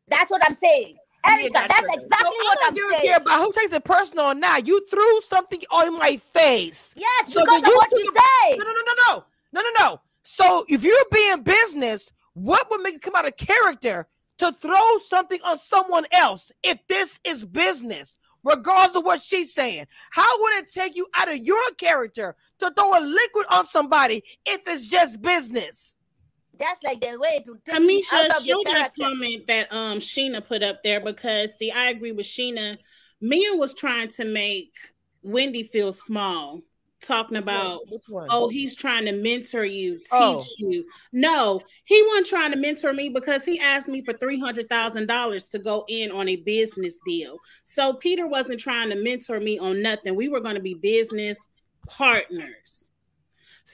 [0.09, 0.97] That's what I'm saying.
[1.25, 3.03] Erica, that's exactly So what I I'm saying.
[3.03, 4.67] care about who takes it personal or not.
[4.67, 6.93] You threw something on my face.
[6.97, 8.59] Yes, So because of what took you say.
[8.59, 10.01] No, no, no, no, no, no, no, no.
[10.35, 14.09] So if you're being business, what would make it come out of character
[14.39, 18.17] to throw something on someone else if this is business?
[18.43, 22.73] Regardless of what she's saying, how would it take you out of your character to
[22.75, 25.97] throw a liquid on somebody if it's just business?
[26.59, 29.71] That's like the way to take you out Cameshia, of your show that comment that
[29.71, 32.79] um Sheena put up there because see, I agree with Sheena.
[33.21, 34.73] Mia was trying to make
[35.23, 36.63] Wendy feel small,
[37.03, 37.81] talking about
[38.31, 40.45] oh, he's trying to mentor you, teach Oh.
[40.59, 40.85] you.
[41.13, 45.07] No, he wasn't trying to mentor me because he asked me for three hundred thousand
[45.07, 47.39] dollars to go in on a business deal.
[47.65, 50.15] So Peter wasn't trying to mentor me on nothing.
[50.15, 51.39] We were going to be business
[51.89, 52.82] partners.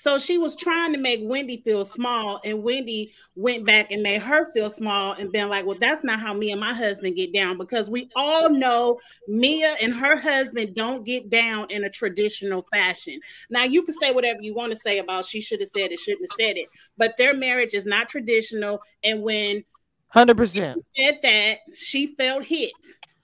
[0.01, 4.23] So she was trying to make Wendy feel small, and Wendy went back and made
[4.23, 7.33] her feel small and been like, Well, that's not how me and my husband get
[7.33, 12.63] down because we all know Mia and her husband don't get down in a traditional
[12.73, 13.19] fashion.
[13.51, 15.99] Now, you can say whatever you want to say about she should have said it,
[15.99, 18.81] shouldn't have said it, but their marriage is not traditional.
[19.03, 19.65] And when
[20.11, 20.81] Hundred percent.
[20.95, 22.73] she said that, she felt hit.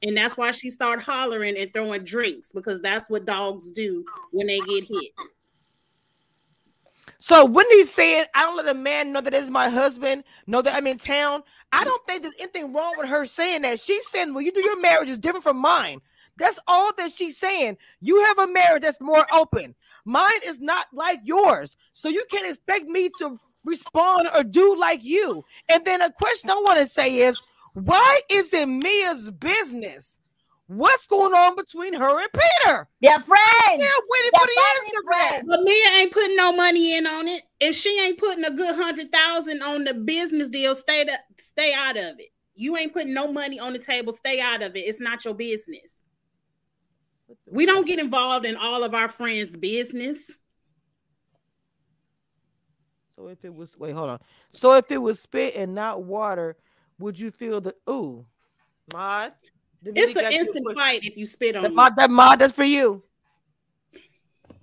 [0.02, 4.48] And that's why she started hollering and throwing drinks because that's what dogs do when
[4.48, 5.12] they get hit.
[7.24, 10.60] So when he's saying, I don't let a man know that is my husband, know
[10.60, 13.80] that I'm in town, I don't think there's anything wrong with her saying that.
[13.80, 16.02] She's saying, Well, you do your marriage is different from mine.
[16.36, 17.78] That's all that she's saying.
[18.02, 19.74] You have a marriage that's more open.
[20.04, 21.78] Mine is not like yours.
[21.94, 25.42] So you can't expect me to respond or do like you.
[25.70, 27.40] And then a question I want to say is,
[27.72, 30.20] why is it Mia's business?
[30.66, 32.88] What's going on between her and Peter?
[33.02, 33.38] They're friends.
[33.78, 35.28] Yeah, waiting They're for the answer for that.
[35.30, 35.44] friends.
[35.46, 37.42] But Mia ain't putting no money in on it.
[37.60, 41.74] If she ain't putting a good hundred thousand on the business deal, stay the, stay
[41.74, 42.30] out of it.
[42.54, 44.12] You ain't putting no money on the table.
[44.12, 44.80] Stay out of it.
[44.80, 45.96] It's not your business.
[47.46, 50.30] We don't get involved in all of our friends' business.
[53.16, 54.18] So if it was wait, hold on.
[54.50, 56.56] So if it was spit and not water,
[56.98, 58.24] would you feel the ooh
[58.92, 59.32] mod?
[59.84, 61.68] The It's an instant pushed- fight if you spit on me.
[61.68, 63.02] mod, that mod, that's for you.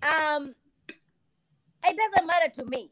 [0.01, 0.55] Um,
[1.85, 2.91] it doesn't matter to me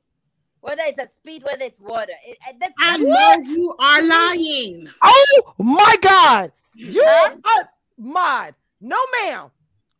[0.62, 2.14] whether it's a speed, whether it's water.
[2.28, 4.90] It, it- that's, I that's know you are lying.
[5.02, 7.36] Oh my god, you Huh?
[7.46, 8.56] are mod.
[8.80, 9.50] No, ma'am.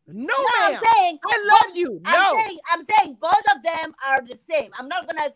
[0.08, 0.84] No, No, I'm ma'am.
[0.96, 2.02] saying I love you.
[2.06, 2.40] I'm No.
[2.46, 4.72] saying I'm saying both of them are the same.
[4.78, 5.32] I'm not gonna.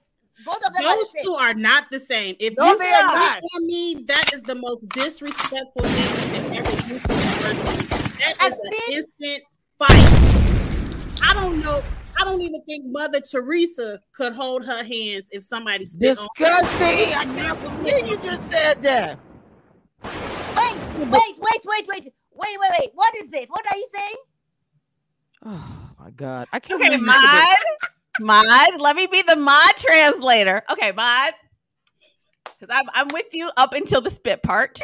[0.46, 1.24] Both of them are the Those same.
[1.26, 2.36] two are not the same.
[2.40, 3.42] If No, you they spit are not.
[3.56, 7.88] on me, that is the most disrespectful thing you can ever do to a person.
[8.20, 9.44] That I is an spit- instant
[9.80, 11.30] fight.
[11.30, 11.82] I don't know.
[12.20, 16.28] I don't even think Mother Teresa could hold her hands if somebody spit on.
[16.38, 17.14] Disgusting.
[17.14, 19.20] I can't believe you just said that.
[20.04, 22.90] Wait, wait, wait, wait, wait, wait, wait, wait.
[22.94, 23.50] What is it?
[23.50, 24.16] What are you saying?
[25.46, 26.48] Oh my god.
[26.54, 27.56] I can't Okay, believe you said that.
[28.20, 30.62] Mod, let me be the Mod translator.
[30.72, 31.34] Okay, Mod,
[32.46, 34.80] because I'm I'm with you up until the spit part.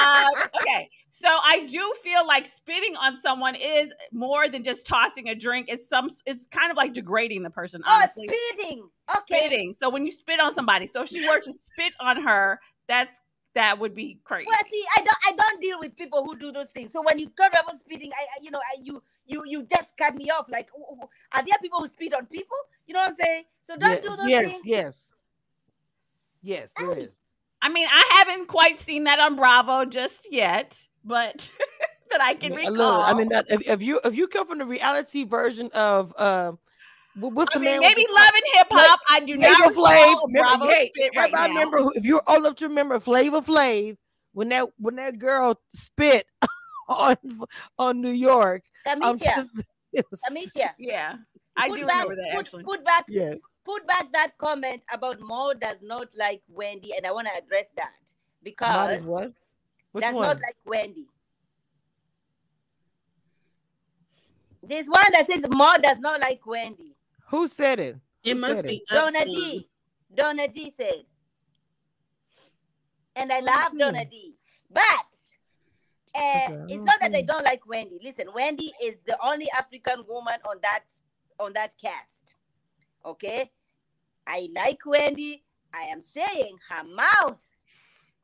[0.00, 5.28] um, okay, so I do feel like spitting on someone is more than just tossing
[5.28, 5.66] a drink.
[5.68, 6.08] It's some.
[6.26, 7.82] It's kind of like degrading the person.
[7.86, 8.88] Oh, Honestly, spitting.
[9.10, 9.38] Okay.
[9.38, 9.74] spitting.
[9.74, 12.58] So when you spit on somebody, so if she were to spit on her,
[12.88, 13.20] that's
[13.54, 14.46] that would be crazy.
[14.48, 16.92] Well, see, I don't, I don't deal with people who do those things.
[16.92, 19.96] So when you talk about spitting, I, I you know, I, you, you, you just
[19.96, 20.46] cut me off.
[20.48, 22.56] Like, w- w- are there people who speed on people?
[22.86, 23.42] You know what I'm saying?
[23.62, 24.62] So don't do those yes, things.
[24.64, 25.10] yes.
[26.42, 27.22] Yes, there is.
[27.62, 31.50] I mean, I haven't quite seen that on Bravo just yet, but
[32.10, 32.98] that I can I mean, recall.
[32.98, 36.12] look, I mean, that, if, if you if you come from the reality version of
[36.20, 36.73] um, wh-
[37.16, 37.80] what's I the mean, man?
[37.80, 39.00] maybe with the- love and hip hop.
[39.10, 40.26] I do not Flavor recall Flav.
[40.26, 41.58] Remember, Bravo hey, spit right everybody now.
[41.60, 43.96] remember who, if you're old enough to remember Flavor Flav
[44.32, 46.26] when that when that girl spit
[46.88, 47.16] on
[47.78, 48.62] on New York.
[48.86, 49.62] I'm Cameshia, just-
[49.92, 51.16] it was- Cameshia, Yeah,
[51.56, 52.64] I put do back, remember that put, actually.
[52.64, 53.34] put back, yeah.
[53.64, 57.66] put back that comment about Mo does not like Wendy, and I want to address
[57.76, 57.92] that
[58.42, 59.32] because as what?
[59.92, 60.26] Which does one?
[60.26, 61.06] not like Wendy.
[64.66, 66.93] There's one that says Mo does not like Wendy.
[67.26, 67.96] Who said it?
[68.22, 69.26] It must said be Donna upstairs.
[69.34, 69.68] D.
[70.14, 71.04] Donna D said.
[73.16, 73.78] And I love Mhm.
[73.78, 74.34] Donna D.
[74.70, 74.82] But
[76.16, 77.98] uh, Okay, it's not that I don't like Wendy.
[78.02, 80.84] Listen, Wendy is the only African woman on that
[81.38, 82.34] on that cast.
[83.04, 83.50] Okay?
[84.26, 85.44] I like Wendy.
[85.72, 87.40] I am saying her mouth.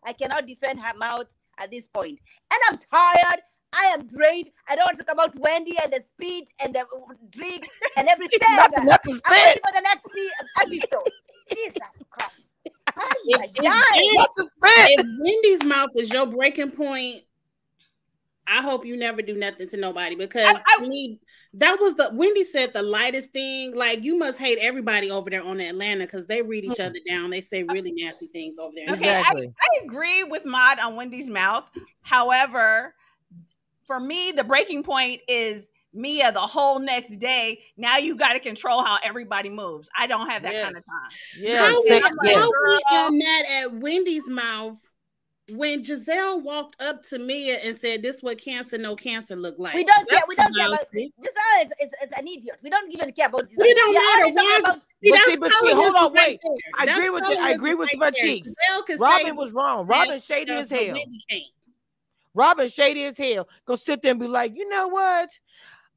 [0.05, 1.27] I cannot defend her mouth
[1.59, 2.21] at this point.
[2.53, 3.43] And I'm tired.
[3.75, 4.51] I am drained.
[4.69, 6.85] I don't want to talk about Wendy and the speed and the
[7.31, 8.39] drink and everything.
[8.43, 10.07] Not not I'm ready for the next
[10.63, 11.13] episode.
[11.53, 12.31] Jesus Christ.
[12.97, 14.71] Ay, If, ay, if- Not the spit.
[14.73, 17.23] if Wendy's mouth is your breaking point,
[18.47, 21.21] I hope you never do nothing to nobody because to me,
[21.55, 23.77] that was the Wendy said the lightest thing.
[23.77, 26.83] Like you must hate everybody over there on Atlanta because they read each hmm.
[26.83, 27.31] other down.
[27.31, 28.93] They say really nasty things over there.
[28.95, 31.65] Okay, I, I agree with Mod on Wendy's mouth.
[32.03, 32.95] However,
[33.91, 37.59] for me, the breaking point is Mia the whole next day.
[37.77, 39.91] Now you got to control how everybody moves.
[39.99, 41.11] I don't have that kind of time.
[41.37, 42.51] Yes, how say- we, yes.
[42.87, 44.79] how we mad at Wendy's mouth
[45.51, 49.75] when Gizelle walked up to Mia and said, "This what cancer, no cancer look like."
[49.75, 50.21] We don't care.
[50.29, 51.11] We don't care about about.
[51.21, 52.55] Gizelle is, is, is an idiot.
[52.63, 53.57] We don't even care about Gizelle.
[53.59, 54.25] But it don't We matter.
[54.27, 56.41] only talking about- See, But see, but see, hold on, right wait.
[56.45, 56.57] there.
[56.79, 57.39] I That's agree with you.
[57.41, 58.23] I agree colorism with right my there.
[58.23, 58.55] cheeks.
[59.01, 59.87] Robyn say was wrong.
[59.89, 60.97] Robyn shady stuff, as but hell.
[62.35, 63.49] Robyn shady as hell.
[63.67, 65.31] Go sit there and be like, you know what?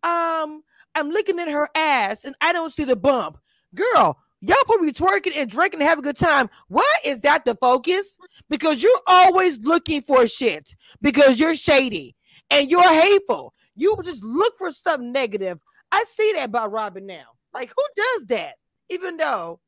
[0.03, 0.64] Um,
[0.95, 3.38] I'm looking at her ass and I don't see the bump.
[3.76, 6.49] Girl, y'all probably twerking and drinking and have a good time.
[6.68, 8.18] Why is that the focus?
[8.49, 12.15] Because you're always looking for shit because you're shady
[12.49, 13.53] and you're hateful.
[13.76, 15.60] You just look for something negative.
[15.91, 17.26] I see that about Robyn now.
[17.53, 18.55] Like, who does that?
[18.89, 19.60] Even though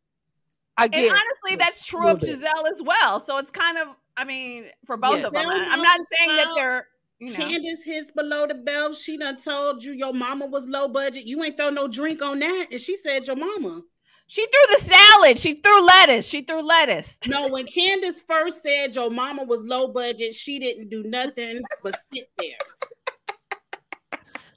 [0.78, 2.20] I And get honestly, that's true of.
[2.20, 3.20] Gizelle as well.
[3.20, 3.88] So it's kind of,
[4.18, 5.26] I mean, for both Yes.
[5.26, 5.48] of them.
[5.48, 6.88] I- I'm not saying that they're,
[7.20, 7.36] you know.
[7.36, 8.96] Candiace hits below the belt.
[8.96, 11.26] She done told you your mama was low budget.
[11.26, 12.68] You ain't throw no drink on that.
[12.72, 13.82] And she said your mama.
[14.28, 15.38] She threw the salad.
[15.38, 16.26] She threw lettuce.
[16.26, 17.20] She threw lettuce.
[17.28, 21.96] No, when Candiace first said your mama was low budget, she didn't do nothing but
[22.14, 22.58] sit there.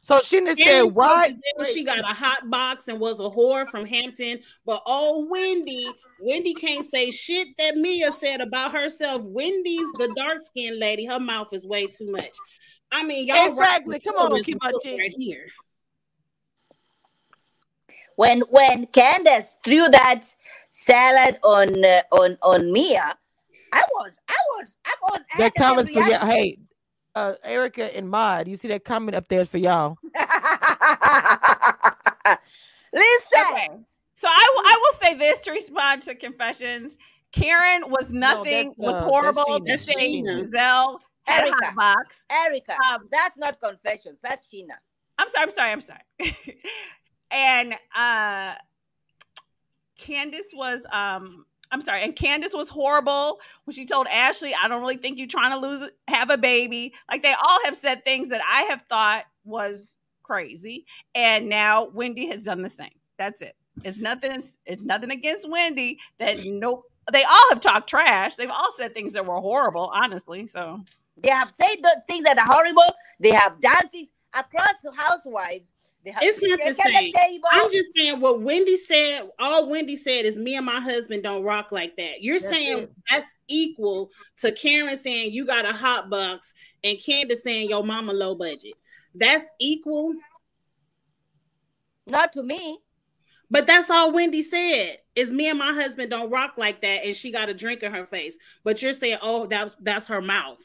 [0.08, 1.34] So she done said, Karen told why?
[1.70, 4.38] She got a hot box and was a whore from Hampton.
[4.64, 5.86] But oh, Wendy,
[6.22, 9.26] Wendy can't say shit that Mia said about herself.
[9.26, 11.04] Wendy's the dark skinned lady.
[11.04, 12.34] Her mouth is way too much.
[12.90, 13.92] I mean, y'all Exactly.
[13.92, 14.96] right Come on, keep my this chin.
[14.96, 15.44] right here.
[18.16, 20.24] when when Candiace threw that
[20.72, 23.14] salad on uh, on on Mia,
[23.74, 26.26] I was I was I was I That had the comment for y'all.
[26.26, 26.56] Hey,
[27.14, 29.98] uh, Erica and Mod, you see that comment up there for y'all.
[32.92, 33.68] Listen, Okay.
[34.14, 36.98] So I, will- I will say this to respond to confessions.
[37.32, 40.42] Karen was nothing, that's, was uh, horrible that's to Sheena.
[40.42, 41.66] Gizelle had a Erica.
[41.66, 42.24] hot box.
[42.30, 44.18] Erica, Um, that's not confessions.
[44.22, 44.74] That's Sheena.
[45.18, 46.00] I'm sorry, I'm sorry, I'm sorry.
[47.30, 48.54] and uh
[49.98, 54.80] Candiace was um I'm sorry, and Candiace was horrible when she told Ashley, I don't
[54.80, 56.94] really think you're trying to lose have a baby.
[57.10, 60.86] Like they all have said things that I have thought was crazy.
[61.14, 62.90] And now Wendy has done the same.
[63.18, 63.54] That's it.
[63.84, 66.84] It's nothing, it's nothing against Wendy that nope.
[67.12, 68.36] They all have talked trash.
[68.36, 70.46] They've all said things that were horrible, honestly.
[70.46, 70.80] So
[71.16, 72.94] They have said the things that are horrible.
[73.18, 75.72] They have done things across housewives.
[76.04, 77.12] It's not the same.
[77.12, 77.48] table.
[77.52, 79.28] I'm just saying what Wendy said.
[79.38, 82.22] All Wendy said is me and my husband don't rock like that.
[82.22, 82.92] You're That's saying it.
[83.10, 86.54] that's equal to Karen saying you got a hot box
[86.84, 88.74] and Candiace saying your mama low budget.
[89.14, 90.14] That's equal.
[92.06, 92.78] not to me.
[93.50, 94.98] But that's all Wendy said.
[95.16, 97.92] Is me and my husband don't rock like that, and she got a drink in
[97.92, 98.36] her face.
[98.62, 100.60] But you're saying, oh, that's that's her mouth.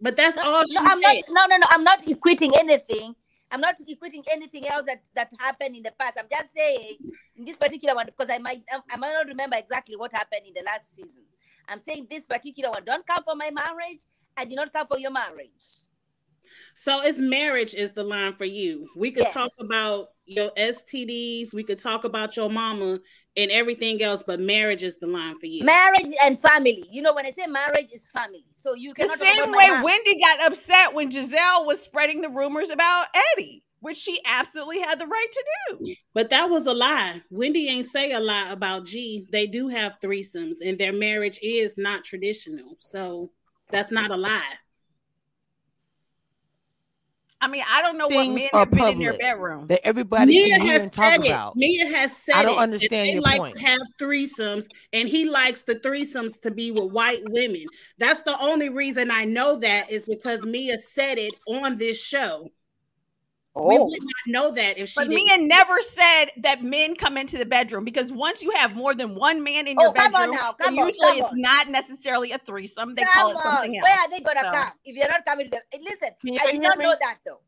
[0.00, 1.22] But that's all she No, I'm said.
[1.28, 1.48] not.
[1.48, 1.66] No, no, no.
[1.70, 3.14] I'm not equating anything.
[3.52, 6.18] I'm not equating anything else that that happened in the past.
[6.18, 6.96] I'm just saying
[7.36, 10.54] in this particular one because I might I might not remember exactly what happened in
[10.54, 11.24] the last season.
[11.68, 12.84] I'm saying this particular one.
[12.84, 14.00] Don't come for my marriage.
[14.36, 15.62] I did not come for your marriage.
[16.74, 18.88] So it's marriage is the line for you.
[18.96, 19.34] We could Yes.
[19.34, 23.00] talk about your STDs, we could talk about your mama
[23.36, 25.64] and everything else, but marriage is the line for you.
[25.64, 26.84] Marriage and family.
[26.90, 29.82] You know, when I say marriage is family, so you the same way mom.
[29.82, 35.00] Wendy got upset when Gizelle was spreading the rumors about Eddie, which she absolutely had
[35.00, 35.94] the right to do.
[36.14, 37.20] But that was a lie.
[37.30, 39.26] Wendy ain't say a lie about G.
[39.32, 42.76] They do have threesomes, and their marriage is not traditional.
[42.78, 43.32] So
[43.70, 44.54] that's not a lie.
[47.42, 49.66] I mean, I don't know what men are have been in their public bedroom.
[49.66, 51.30] that everybody Mia can hear and has talk said it.
[51.30, 51.56] about.
[51.56, 53.56] Mia has said I don't it, understand they your like point.
[53.56, 57.66] to have threesomes, and he likes the threesomes to be with white women.
[57.98, 62.48] That's the only reason I know that is because Mia said it on this show.
[63.54, 63.84] We Oh.
[63.84, 65.24] would not know that if she But didn't.
[65.26, 69.14] Mia never said that men come into the bedroom because once you have more than
[69.14, 71.32] one man in your Oh, come on bedroom, now, then come on, usually come it's
[71.34, 71.40] on.
[71.42, 72.94] not necessarily a threesome.
[72.94, 73.42] They Come call it on.
[73.42, 73.84] something else.
[73.84, 76.08] Where are they gonna So- come if they're not coming to the listen?
[76.24, 76.84] I guys did not me?
[76.84, 77.40] know that though.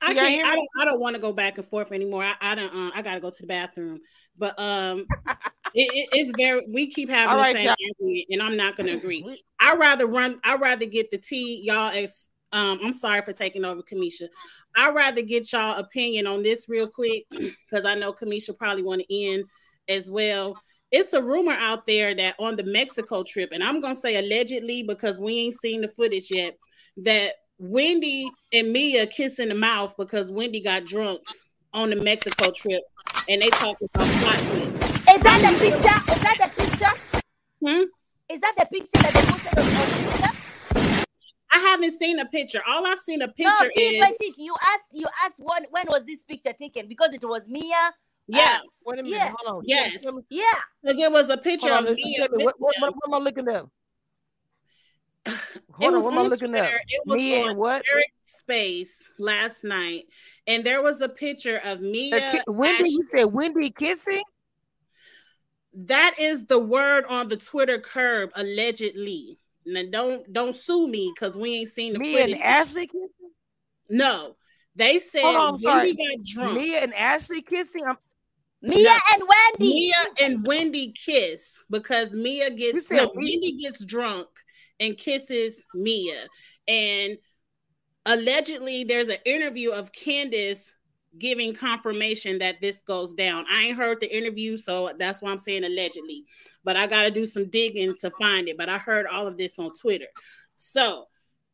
[0.00, 0.28] I can't.
[0.28, 0.56] hear I me?
[0.56, 0.68] don't.
[0.82, 2.22] I don't want to go back and forth anymore.
[2.22, 2.72] I, I don't.
[2.72, 4.00] Uh, I gotta go to the bathroom.
[4.38, 5.06] But um,
[5.74, 6.64] It, it- it's very.
[6.68, 9.42] We keep having All the right, same argument, and I'm not going to agree.
[9.60, 10.40] I rather run.
[10.44, 11.90] I rather get the tea, y'all.
[11.90, 14.28] As um, I'm sorry for taking over, Cameshia.
[14.76, 19.02] I rather get y'all opinion on this real quick because I know Cameshia probably want
[19.02, 19.44] to end
[19.88, 20.54] as well.
[20.92, 24.82] It's a rumor out there that on the Mexico trip, and I'm gonna say allegedly
[24.82, 26.56] because we ain't seen the footage yet,
[26.98, 31.22] that Wendy and Mia kiss in the mouth because Wendy got drunk
[31.72, 32.82] on the Mexico trip,
[33.28, 34.38] and they talking about plot.
[34.38, 35.76] Is that the picture?
[35.76, 37.22] Is that the picture?
[37.64, 37.84] Hmm?
[38.28, 40.45] Is that the picture that they posted on, on Twitter?
[41.56, 42.60] I haven't seen a picture.
[42.68, 44.34] All I've seen a No, picture please, is my chick.
[44.36, 44.88] You asked.
[44.92, 45.64] You asked when.
[45.70, 46.88] When was this picture taken?
[46.88, 47.62] Because it was Mia.
[48.28, 49.16] yeah, Wait a minute.
[49.16, 49.32] Yeah.
[49.38, 49.62] Hold on.
[49.66, 50.04] Yes.
[50.30, 50.42] Yeah.
[50.82, 51.86] because it was a picture on.
[51.86, 52.26] of Mia.
[52.28, 53.64] tell me, What, what, what, what am I looking at?
[55.72, 56.02] Hold on.
[56.04, 56.70] What am I on looking at?
[56.88, 57.84] It was Me on and what?
[57.92, 60.04] Eric's space last night,
[60.46, 62.32] and there was a picture of Uh, Mia.
[62.32, 64.22] ki- Wendy, Ash- you said Wendy kissing?
[65.74, 69.38] that is the word on the Twitter curb, allegedly.
[69.66, 72.44] Now don't don't sue me because we ain't seen the Me and footage.
[72.44, 73.08] Ashley kissing?
[73.90, 74.36] no,
[74.76, 75.88] they said on, I'm sorry.
[75.92, 76.58] Wendy got drunk.
[76.60, 77.82] Mia and Ashley kissing?
[77.86, 77.96] I'm,
[78.62, 78.96] Mia No.
[79.12, 79.74] and Wendy.
[79.74, 79.94] Mia
[80.28, 84.28] and Wendy kiss because Mia gets no, we- Wendy gets drunk
[84.80, 86.26] and kisses Mia.
[86.68, 87.18] And
[88.04, 90.70] allegedly there's an interview of Candiace
[91.18, 93.44] giving confirmation that this goes down.
[93.50, 96.24] I ain't heard the interview, so that's why I'm saying allegedly.
[96.64, 98.56] But I gotta do some digging to find it.
[98.58, 100.06] But I heard all of this on Twitter.
[100.56, 101.06] So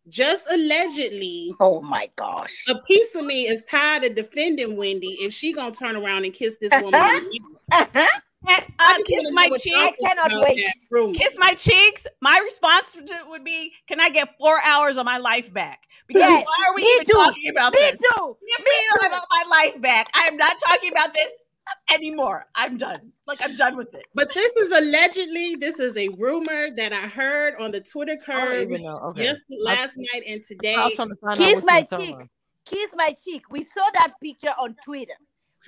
[0.08, 2.64] just allegedly, Oh my gosh.
[2.68, 6.34] a piece of me is tired of defending Wendy if she gonna turn around and
[6.34, 7.30] kiss this woman.
[8.48, 9.98] Uh, I just kiss my cheeks.
[10.04, 11.14] I cannot wait.
[11.14, 12.06] Kiss my cheeks.
[12.20, 16.22] My response to- would be, "Can I get four hours of my life back?" Because
[16.22, 17.12] Yes, why are we me even too.
[17.12, 17.92] talking about Me this?
[17.92, 18.36] too.
[18.56, 18.72] Give me
[19.06, 20.08] about my life back.
[20.14, 21.30] I am not talking about this
[21.92, 22.46] anymore.
[22.56, 23.12] I'm done.
[23.26, 24.06] Like I'm done with it.
[24.14, 28.16] But this is allegedly, this is a rumor that I heard on the Twitter I
[28.16, 28.98] don't curb even know.
[29.10, 29.24] Okay.
[29.24, 30.74] just last night and today.
[30.74, 32.14] I was trying to Kiss my you were talking cheek.
[32.16, 32.28] about.
[32.66, 33.42] Kiss my cheek.
[33.50, 35.14] We saw that picture on Twitter.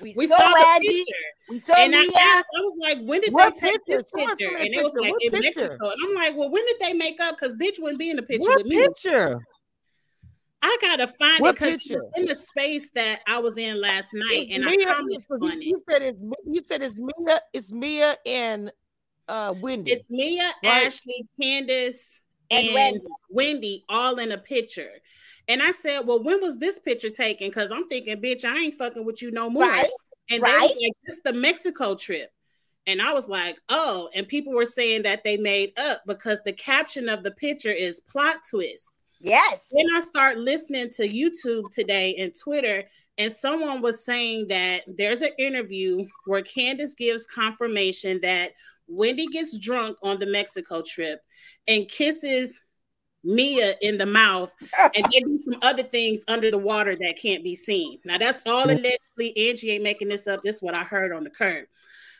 [0.01, 0.89] We, We saw, saw the Wendy.
[0.89, 1.15] picture.
[1.51, 3.99] We saw And I asked, I was like, when did What they take picture?
[3.99, 4.37] this picture?
[4.39, 5.61] send me a And it was like What in picture?
[5.61, 5.91] Mexico.
[5.91, 7.37] And I'm like, well, when did they make up?
[7.39, 8.81] Because bitch wouldn't be in the picture What with me.
[8.87, 9.39] picture?
[10.63, 12.03] I gotta find What it because picture?
[12.17, 15.37] in the space that I was in last night, It's and Mia- I commented so
[15.41, 15.65] you- on it.
[15.65, 17.41] You said it's Mi- you said it's Mia.
[17.53, 18.73] It's Mia and
[19.29, 19.93] uh Wendy.
[19.93, 20.87] It's Mia, Right.
[20.87, 23.01] Ashley, Candiace, And and, Wendy.
[23.31, 23.85] Wendy.
[23.91, 24.91] all in a picture.
[25.49, 27.49] And I said, Well, when was this picture taken?
[27.49, 29.65] Because I'm thinking, bitch, I ain't fucking with you no more.
[29.65, 29.91] Right.
[30.31, 32.31] And they was like, This the Mexico trip.
[32.87, 36.53] And I was like, oh, and people were saying that they made up because the
[36.53, 38.85] caption of the picture is plot twist.
[39.21, 39.59] Yes.
[39.73, 42.85] Then I start listening to YouTube today and Twitter,
[43.17, 48.53] and someone was saying that there's an interview where Candiace gives confirmation that
[48.87, 51.23] Wendy gets drunk on the Mexico trip
[51.67, 52.61] and kisses
[53.25, 54.55] Mia in the mouth,
[54.95, 57.99] and they do some other things under the water that can't be seen.
[58.05, 58.79] Now that's all mm.
[58.79, 59.49] allegedly.
[59.49, 60.43] Angie ain't making this up.
[60.43, 61.67] This is what I heard on the curb.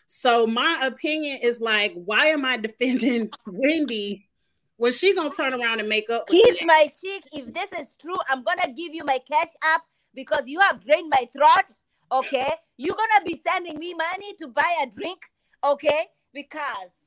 [0.07, 4.29] So my opinion is like, why am I defending Wendy
[4.77, 6.25] when she gonna turn around and make up?
[6.29, 6.67] with Kiss me?
[6.67, 7.25] my cheek.
[7.33, 9.83] If this is true, I'm gonna give you my cash app
[10.15, 11.79] because you have drained my throat.
[12.13, 15.21] Okay, you're gonna be sending me money to buy a drink.
[15.63, 17.04] Okay, because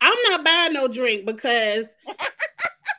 [0.00, 1.86] I'm not buying no drink because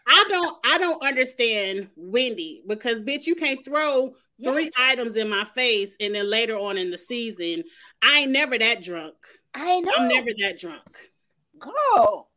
[0.08, 4.14] I don't I don't understand Wendy because bitch you can't throw
[4.44, 4.72] three Yes.
[4.78, 7.64] items in my face and then later on in the season
[8.02, 9.16] I ain't never that drunk.
[9.54, 10.98] I know, I'm never that drunk.
[11.58, 12.30] girl.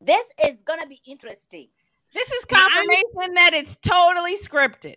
[0.00, 1.68] This is gonna be interesting.
[2.14, 2.68] This is Now, I-
[3.12, 4.96] confirmation that it's totally scripted.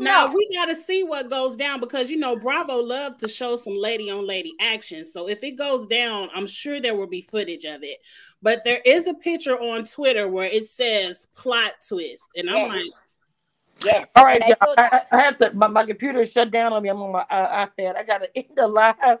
[0.00, 0.34] Now No.
[0.34, 4.10] we gotta see what goes down because you know Bravo love to show some lady
[4.10, 5.04] on lady action.
[5.04, 7.98] So if it goes down, I'm sure there will be footage of it.
[8.42, 12.68] But there is a picture on Twitter where it says plot twist, and I'm Yes.
[12.68, 12.86] like,
[13.84, 14.08] Yes.
[14.16, 14.88] All right, I y'all, I.
[14.92, 15.54] I, I have to.
[15.54, 16.88] My, my computer is shut down on me.
[16.88, 17.96] I'm on my uh, iPad.
[17.96, 19.18] I gotta end the live.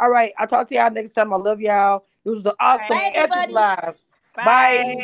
[0.00, 1.32] All right, I'll talk to y'all next time.
[1.32, 2.04] I love y'all.
[2.24, 3.52] It was an awesome Bye, epic everybody.
[3.52, 3.96] live.
[4.34, 4.96] Bye.